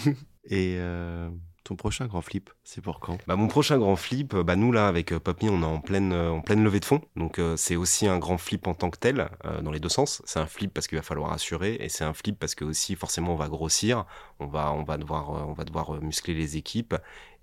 et 0.44 0.76
euh, 0.78 1.30
ton 1.64 1.76
prochain 1.76 2.06
grand 2.06 2.20
flip, 2.20 2.50
c'est 2.62 2.80
pour 2.80 3.00
quand? 3.00 3.18
Bah, 3.26 3.36
Mon 3.36 3.48
prochain 3.48 3.78
grand 3.78 3.96
flip, 3.96 4.34
bah, 4.36 4.54
nous 4.54 4.70
là, 4.70 4.86
avec 4.86 5.16
Popme, 5.18 5.48
on 5.48 5.62
est 5.62 5.66
en 5.66 5.80
pleine, 5.80 6.12
en 6.12 6.40
pleine 6.40 6.62
levée 6.62 6.80
de 6.80 6.84
fonds. 6.84 7.00
Donc 7.16 7.40
c'est 7.56 7.76
aussi 7.76 8.06
un 8.06 8.18
grand 8.18 8.38
flip 8.38 8.66
en 8.66 8.74
tant 8.74 8.90
que 8.90 8.98
tel, 8.98 9.28
dans 9.62 9.70
les 9.70 9.80
deux 9.80 9.88
sens. 9.88 10.22
C'est 10.24 10.38
un 10.38 10.46
flip 10.46 10.72
parce 10.72 10.86
qu'il 10.86 10.98
va 10.98 11.02
falloir 11.02 11.32
assurer, 11.32 11.76
et 11.80 11.88
c'est 11.88 12.04
un 12.04 12.14
flip 12.14 12.38
parce 12.38 12.54
que 12.54 12.64
aussi, 12.64 12.94
forcément, 12.94 13.32
on 13.32 13.36
va 13.36 13.48
grossir, 13.48 14.04
on 14.38 14.46
va, 14.46 14.72
on 14.72 14.84
va, 14.84 14.98
devoir, 14.98 15.48
on 15.48 15.52
va 15.52 15.64
devoir 15.64 16.00
muscler 16.02 16.34
les 16.34 16.56
équipes, 16.56 16.94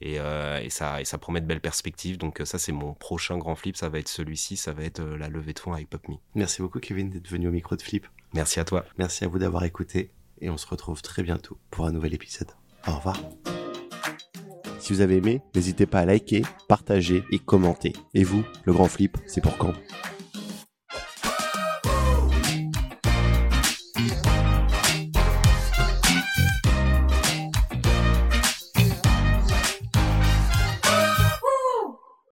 et, 0.01 0.15
et, 0.15 0.69
ça, 0.69 1.01
et 1.01 1.05
ça 1.05 1.17
promet 1.17 1.41
de 1.41 1.45
belles 1.47 1.61
perspectives. 1.61 2.17
Donc 2.17 2.41
ça, 2.45 2.59
c'est 2.59 2.71
mon 2.71 2.93
prochain 2.93 3.37
grand 3.37 3.55
flip, 3.55 3.75
ça 3.75 3.89
va 3.89 3.99
être 3.99 4.07
celui-ci, 4.07 4.57
ça 4.57 4.73
va 4.73 4.83
être 4.83 5.01
la 5.01 5.29
levée 5.29 5.53
de 5.53 5.59
fonds 5.59 5.73
avec 5.73 5.89
PopMe. 5.89 6.17
Merci 6.35 6.61
beaucoup 6.61 6.79
Kevin 6.79 7.09
d'être 7.09 7.27
venu 7.27 7.47
au 7.47 7.51
micro 7.51 7.75
de 7.75 7.81
Flip. 7.81 8.07
Merci 8.33 8.59
à 8.59 8.65
toi. 8.65 8.85
Merci 8.97 9.25
à 9.25 9.27
vous 9.27 9.39
d'avoir 9.39 9.63
écouté, 9.63 10.11
et 10.39 10.49
on 10.49 10.57
se 10.57 10.67
retrouve 10.67 11.01
très 11.01 11.23
bientôt 11.23 11.57
pour 11.69 11.85
un 11.85 11.91
nouvel 11.91 12.13
épisode. 12.13 12.51
Au 12.87 12.95
revoir. 12.95 13.17
Si 14.81 14.93
vous 14.93 15.01
avez 15.01 15.17
aimé, 15.17 15.41
n'hésitez 15.53 15.85
pas 15.85 15.99
à 15.99 16.05
liker, 16.05 16.41
partager 16.67 17.23
et 17.31 17.37
commenter. 17.37 17.93
Et 18.15 18.23
vous, 18.23 18.43
le 18.65 18.73
grand 18.73 18.87
flip, 18.87 19.15
c'est 19.27 19.39
pour 19.39 19.55
quand? 19.57 19.73